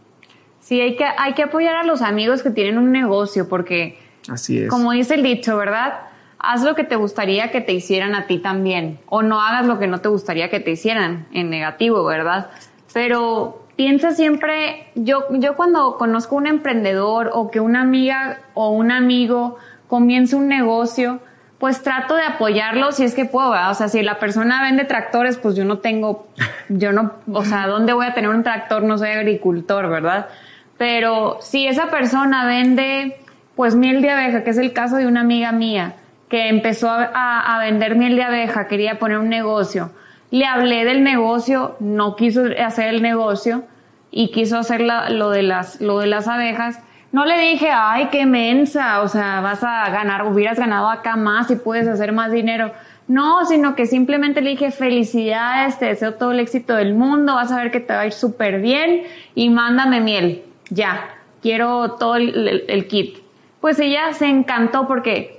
Sí, 0.60 0.80
hay 0.80 0.96
que, 0.96 1.04
hay 1.04 1.34
que 1.34 1.42
apoyar 1.42 1.76
a 1.76 1.84
los 1.84 2.02
amigos 2.02 2.42
que 2.42 2.50
tienen 2.50 2.78
un 2.78 2.92
negocio 2.92 3.48
porque, 3.48 3.98
así 4.28 4.58
es. 4.58 4.68
como 4.68 4.92
dice 4.92 5.14
el 5.14 5.22
dicho, 5.22 5.56
¿verdad? 5.56 6.05
Haz 6.38 6.62
lo 6.62 6.74
que 6.74 6.84
te 6.84 6.96
gustaría 6.96 7.50
que 7.50 7.60
te 7.60 7.72
hicieran 7.72 8.14
a 8.14 8.26
ti 8.26 8.38
también, 8.38 8.98
o 9.06 9.22
no 9.22 9.40
hagas 9.40 9.66
lo 9.66 9.78
que 9.78 9.86
no 9.86 9.98
te 9.98 10.08
gustaría 10.08 10.50
que 10.50 10.60
te 10.60 10.72
hicieran 10.72 11.26
en 11.32 11.50
negativo, 11.50 12.04
¿verdad? 12.04 12.50
Pero 12.92 13.66
piensa 13.76 14.12
siempre, 14.12 14.88
yo, 14.94 15.24
yo 15.32 15.56
cuando 15.56 15.96
conozco 15.96 16.36
un 16.36 16.46
emprendedor 16.46 17.30
o 17.32 17.50
que 17.50 17.60
una 17.60 17.82
amiga 17.82 18.40
o 18.54 18.70
un 18.70 18.90
amigo 18.90 19.56
comienza 19.88 20.36
un 20.36 20.48
negocio, 20.48 21.20
pues 21.58 21.82
trato 21.82 22.16
de 22.16 22.24
apoyarlo 22.24 22.92
si 22.92 23.04
es 23.04 23.14
que 23.14 23.24
puedo, 23.24 23.50
¿verdad? 23.50 23.70
O 23.70 23.74
sea, 23.74 23.88
si 23.88 24.02
la 24.02 24.18
persona 24.18 24.62
vende 24.62 24.84
tractores, 24.84 25.38
pues 25.38 25.56
yo 25.56 25.64
no 25.64 25.78
tengo, 25.78 26.26
yo 26.68 26.92
no, 26.92 27.12
o 27.32 27.44
sea, 27.44 27.66
¿dónde 27.66 27.92
voy 27.92 28.06
a 28.06 28.14
tener 28.14 28.30
un 28.30 28.42
tractor? 28.42 28.82
No 28.82 28.98
soy 28.98 29.10
agricultor, 29.10 29.88
¿verdad? 29.88 30.28
Pero 30.78 31.38
si 31.40 31.66
esa 31.66 31.88
persona 31.88 32.44
vende, 32.46 33.18
pues 33.54 33.74
miel 33.74 34.02
de 34.02 34.10
abeja, 34.10 34.44
que 34.44 34.50
es 34.50 34.58
el 34.58 34.72
caso 34.74 34.96
de 34.96 35.06
una 35.06 35.20
amiga 35.20 35.52
mía, 35.52 35.94
que 36.28 36.48
empezó 36.48 36.90
a, 36.90 37.58
vender 37.60 37.96
miel 37.96 38.16
de 38.16 38.22
abeja, 38.22 38.66
quería 38.66 38.98
poner 38.98 39.18
un 39.18 39.28
negocio. 39.28 39.90
Le 40.30 40.44
hablé 40.44 40.84
del 40.84 41.04
negocio, 41.04 41.76
no 41.78 42.16
quiso 42.16 42.42
hacer 42.58 42.88
el 42.88 43.02
negocio 43.02 43.64
y 44.10 44.30
quiso 44.32 44.58
hacer 44.58 44.80
lo, 44.80 45.30
de 45.30 45.42
las, 45.42 45.80
lo 45.80 46.00
de 46.00 46.08
las 46.08 46.26
abejas. 46.26 46.80
No 47.12 47.24
le 47.24 47.38
dije, 47.38 47.68
ay, 47.72 48.08
qué 48.10 48.26
mensa, 48.26 49.00
o 49.02 49.08
sea, 49.08 49.40
vas 49.40 49.62
a 49.62 49.88
ganar, 49.90 50.26
hubieras 50.26 50.58
ganado 50.58 50.88
acá 50.88 51.16
más 51.16 51.50
y 51.50 51.56
puedes 51.56 51.86
hacer 51.86 52.12
más 52.12 52.32
dinero. 52.32 52.72
No, 53.06 53.44
sino 53.46 53.76
que 53.76 53.86
simplemente 53.86 54.40
le 54.40 54.50
dije, 54.50 54.72
felicidades, 54.72 55.78
te 55.78 55.86
deseo 55.86 56.14
todo 56.14 56.32
el 56.32 56.40
éxito 56.40 56.74
del 56.74 56.94
mundo, 56.94 57.36
vas 57.36 57.52
a 57.52 57.56
ver 57.56 57.70
que 57.70 57.78
te 57.78 57.94
va 57.94 58.00
a 58.00 58.06
ir 58.06 58.12
súper 58.12 58.60
bien 58.60 59.04
y 59.36 59.48
mándame 59.48 60.00
miel. 60.00 60.42
Ya, 60.70 61.08
quiero 61.40 61.92
todo 61.92 62.16
el 62.16 62.86
kit. 62.88 63.18
Pues 63.60 63.78
ella 63.78 64.12
se 64.12 64.26
encantó 64.26 64.88
porque 64.88 65.35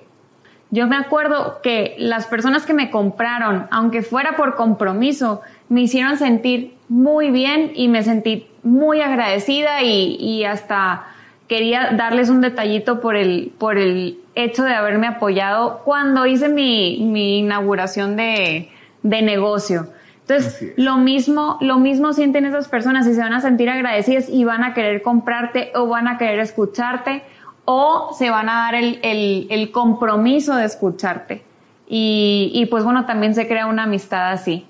yo 0.70 0.88
me 0.88 0.98
acuerdo 0.98 1.60
que 1.64 1.96
las 1.98 2.28
personas 2.28 2.66
que 2.66 2.74
me 2.74 2.90
compraron, 2.90 3.68
aunque 3.72 4.02
fuera 4.02 4.36
por 4.36 4.56
compromiso, 4.56 5.42
me 5.70 5.82
hicieron 5.82 6.18
sentir 6.18 6.76
muy 6.90 7.32
bien 7.32 7.72
y 7.74 7.88
me 7.88 8.04
sentí 8.04 8.48
muy 8.64 9.02
agradecida 9.02 9.82
y, 9.84 10.44
hasta 10.44 11.06
quería 11.48 11.92
darles 11.94 12.30
un 12.30 12.42
detallito 12.42 13.00
por 13.00 13.16
el, 13.16 13.54
por 13.58 13.78
el 13.78 14.20
hecho 14.36 14.66
de 14.66 14.74
haberme 14.74 15.08
apoyado 15.08 15.82
cuando 15.86 16.26
hice 16.26 16.50
mi, 16.50 17.00
mi 17.02 17.40
inauguración 17.40 18.18
de, 18.18 18.70
de 19.04 19.22
negocio. 19.22 19.88
Entonces, 20.28 20.74
lo 20.76 20.98
mismo, 20.98 21.58
lo 21.62 21.80
mismo 21.80 22.12
sienten 22.12 22.46
esas 22.46 22.68
personas 22.68 23.08
y 23.08 23.14
se 23.14 23.22
van 23.22 23.32
a 23.32 23.40
sentir 23.40 23.70
agradecidas 23.70 24.28
y 24.28 24.44
van 24.44 24.66
a 24.66 24.74
querer 24.74 25.02
comprarte 25.02 25.72
o 25.74 25.88
van 25.88 26.10
a 26.10 26.18
querer 26.18 26.40
escucharte 26.42 27.24
o 27.70 28.14
se 28.18 28.30
van 28.30 28.48
a 28.48 28.54
dar 28.54 28.76
el, 28.76 29.72
compromiso 29.74 30.56
de 30.56 30.64
escucharte. 30.64 31.44
Y, 31.86 32.66
pues 32.72 32.86
bueno, 32.86 33.06
también 33.06 33.36
se 33.36 33.46
crea 33.46 33.68
una 33.68 33.84
amistad 33.84 34.32
así. 34.32 34.66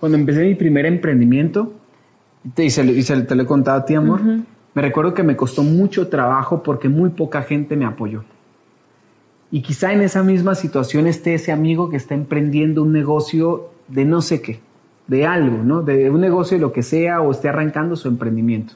Cuando 0.00 0.18
empecé 0.18 0.42
mi 0.42 0.56
primer 0.56 0.84
emprendimiento, 0.84 1.72
y, 2.56 2.70
se, 2.70 2.82
te 3.22 3.34
lo 3.36 3.42
he 3.44 3.46
contado 3.46 3.78
a 3.78 3.84
ti, 3.84 3.94
amor, 3.94 4.20
me 4.74 4.82
recuerdo 4.82 5.14
que 5.14 5.22
me 5.22 5.36
costó 5.36 5.62
mucho 5.62 6.08
trabajo 6.08 6.64
porque 6.64 6.88
muy 6.88 7.10
poca 7.10 7.42
gente 7.42 7.76
me 7.76 7.84
apoyó. 7.84 8.24
Y 9.52 9.62
quizá 9.62 9.92
en 9.92 10.00
esa 10.00 10.24
misma 10.24 10.56
situación 10.56 11.06
esté 11.06 11.34
ese 11.34 11.52
amigo 11.52 11.88
que 11.88 11.98
está 11.98 12.16
emprendiendo 12.16 12.82
un 12.82 12.92
negocio 12.92 13.70
de 13.86 14.04
no 14.04 14.22
sé 14.22 14.42
qué, 14.42 14.58
de 15.06 15.24
algo, 15.24 15.58
¿no? 15.62 15.82
De 15.82 16.10
un 16.10 16.20
negocio 16.20 16.56
de 16.56 16.62
lo 16.62 16.72
que 16.72 16.82
sea 16.82 17.20
o 17.20 17.30
esté 17.30 17.48
arrancando 17.48 17.94
su 17.94 18.08
emprendimiento. 18.08 18.74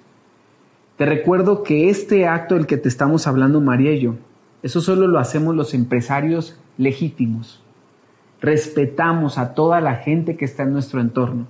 Te 0.97 1.07
recuerdo 1.07 1.65
que 1.65 1.91
este 1.91 2.29
acto 2.29 2.55
del 2.55 2.67
que 2.67 2.77
te 2.77 2.89
estamos 2.89 3.27
hablando 3.27 3.61
María 3.61 3.93
y 3.93 4.01
yo, 4.01 4.15
eso 4.63 4.81
solo 4.81 5.09
lo 5.09 5.19
hacemos 5.19 5.57
los 5.57 5.75
empresarios 5.75 6.57
legítimos. 6.79 7.63
Respetamos 8.41 9.37
a 9.37 9.55
toda 9.55 9.81
la 9.81 9.97
gente 9.97 10.37
que 10.37 10.45
está 10.45 10.63
en 10.63 10.73
nuestro 10.73 11.01
entorno. 11.01 11.49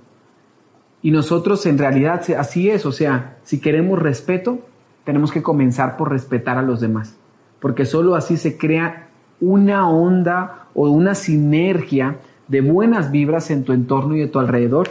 Y 1.03 1.11
nosotros 1.11 1.65
en 1.67 1.77
realidad 1.77 2.23
así 2.37 2.71
es, 2.71 2.87
o 2.87 2.91
sea, 2.91 3.37
si 3.43 3.59
queremos 3.59 3.99
respeto, 3.99 4.59
tenemos 5.03 5.31
que 5.31 5.43
comenzar 5.43 5.95
por 5.95 6.09
respetar 6.09 6.57
a 6.57 6.63
los 6.63 6.81
demás, 6.81 7.15
porque 7.59 7.85
solo 7.85 8.15
así 8.15 8.37
se 8.37 8.57
crea 8.57 9.09
una 9.39 9.87
onda 9.87 10.69
o 10.73 10.89
una 10.89 11.13
sinergia 11.13 12.17
de 12.47 12.61
buenas 12.61 13.11
vibras 13.11 13.51
en 13.51 13.63
tu 13.63 13.73
entorno 13.73 14.15
y 14.15 14.21
de 14.21 14.27
tu 14.27 14.39
alrededor, 14.39 14.87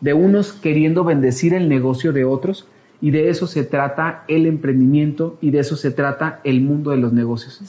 de 0.00 0.14
unos 0.14 0.54
queriendo 0.54 1.04
bendecir 1.04 1.52
el 1.52 1.68
negocio 1.68 2.14
de 2.14 2.24
otros, 2.24 2.66
y 3.00 3.10
de 3.10 3.30
eso 3.30 3.46
se 3.46 3.64
trata 3.64 4.24
el 4.28 4.46
emprendimiento 4.46 5.38
y 5.40 5.50
de 5.50 5.60
eso 5.60 5.76
se 5.76 5.90
trata 5.90 6.40
el 6.44 6.60
mundo 6.60 6.90
de 6.90 6.98
los 6.98 7.12
negocios. 7.12 7.60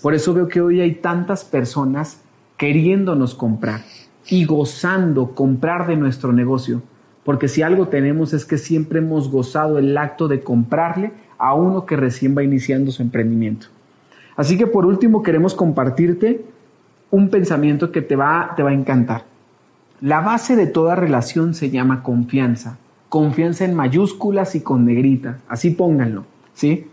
Por 0.00 0.14
eso 0.14 0.32
veo 0.32 0.48
que 0.48 0.60
hoy 0.60 0.80
hay 0.80 0.94
tantas 0.94 1.44
personas 1.44 2.22
queriéndonos 2.56 3.34
comprar 3.34 3.82
y 4.28 4.44
gozando 4.44 5.34
comprar 5.34 5.86
de 5.86 5.96
nuestro 5.96 6.32
negocio. 6.32 6.82
Porque 7.24 7.48
si 7.48 7.60
algo 7.60 7.88
tenemos 7.88 8.32
es 8.32 8.46
que 8.46 8.56
siempre 8.56 9.00
hemos 9.00 9.30
gozado 9.30 9.78
el 9.78 9.96
acto 9.98 10.28
de 10.28 10.40
comprarle 10.40 11.12
a 11.36 11.54
uno 11.54 11.84
que 11.84 11.96
recién 11.96 12.36
va 12.36 12.42
iniciando 12.42 12.90
su 12.90 13.02
emprendimiento. 13.02 13.66
Así 14.36 14.56
que 14.56 14.66
por 14.66 14.86
último 14.86 15.22
queremos 15.22 15.54
compartirte 15.54 16.44
un 17.10 17.28
pensamiento 17.28 17.92
que 17.92 18.02
te 18.02 18.16
va, 18.16 18.54
te 18.56 18.62
va 18.62 18.70
a 18.70 18.74
encantar. 18.74 19.24
La 20.00 20.20
base 20.20 20.56
de 20.56 20.66
toda 20.66 20.94
relación 20.94 21.54
se 21.54 21.70
llama 21.70 22.02
confianza. 22.02 22.78
Confianza 23.08 23.64
en 23.64 23.74
mayúsculas 23.74 24.54
y 24.54 24.60
con 24.60 24.84
negrita. 24.84 25.40
Así 25.48 25.70
pónganlo. 25.70 26.24
¿sí? 26.52 26.86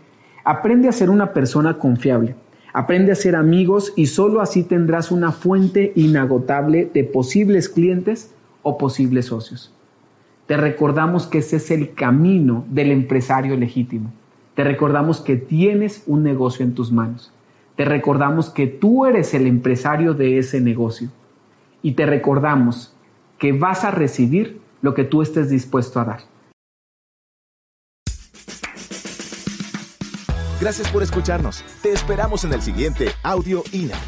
Aprende 0.44 0.88
a 0.88 0.92
ser 0.92 1.10
una 1.10 1.32
persona 1.32 1.78
confiable. 1.78 2.36
Aprende 2.72 3.12
a 3.12 3.16
ser 3.16 3.36
amigos 3.36 3.92
y 3.96 4.06
solo 4.06 4.40
así 4.40 4.62
tendrás 4.62 5.10
una 5.10 5.32
fuente 5.32 5.92
inagotable 5.96 6.90
de 6.92 7.04
posibles 7.04 7.68
clientes 7.68 8.34
o 8.62 8.78
posibles 8.78 9.26
socios. 9.26 9.72
Te 10.46 10.56
recordamos 10.56 11.26
que 11.26 11.38
ese 11.38 11.56
es 11.56 11.70
el 11.70 11.94
camino 11.94 12.64
del 12.70 12.92
empresario 12.92 13.56
legítimo. 13.56 14.12
Te 14.54 14.62
recordamos 14.62 15.20
que 15.20 15.36
tienes 15.36 16.04
un 16.06 16.22
negocio 16.22 16.64
en 16.64 16.74
tus 16.74 16.92
manos. 16.92 17.32
Te 17.74 17.84
recordamos 17.84 18.50
que 18.50 18.66
tú 18.66 19.04
eres 19.04 19.34
el 19.34 19.46
empresario 19.46 20.14
de 20.14 20.38
ese 20.38 20.60
negocio. 20.60 21.08
Y 21.82 21.92
te 21.92 22.06
recordamos 22.06 22.94
que 23.38 23.52
vas 23.52 23.84
a 23.84 23.90
recibir 23.90 24.60
lo 24.86 24.94
que 24.94 25.02
tú 25.02 25.20
estés 25.20 25.50
dispuesto 25.50 25.98
a 25.98 26.04
dar. 26.04 26.20
Gracias 30.60 30.88
por 30.90 31.02
escucharnos. 31.02 31.64
Te 31.82 31.92
esperamos 31.92 32.44
en 32.44 32.52
el 32.52 32.62
siguiente 32.62 33.08
Audio 33.22 33.64
INA. 33.72 33.98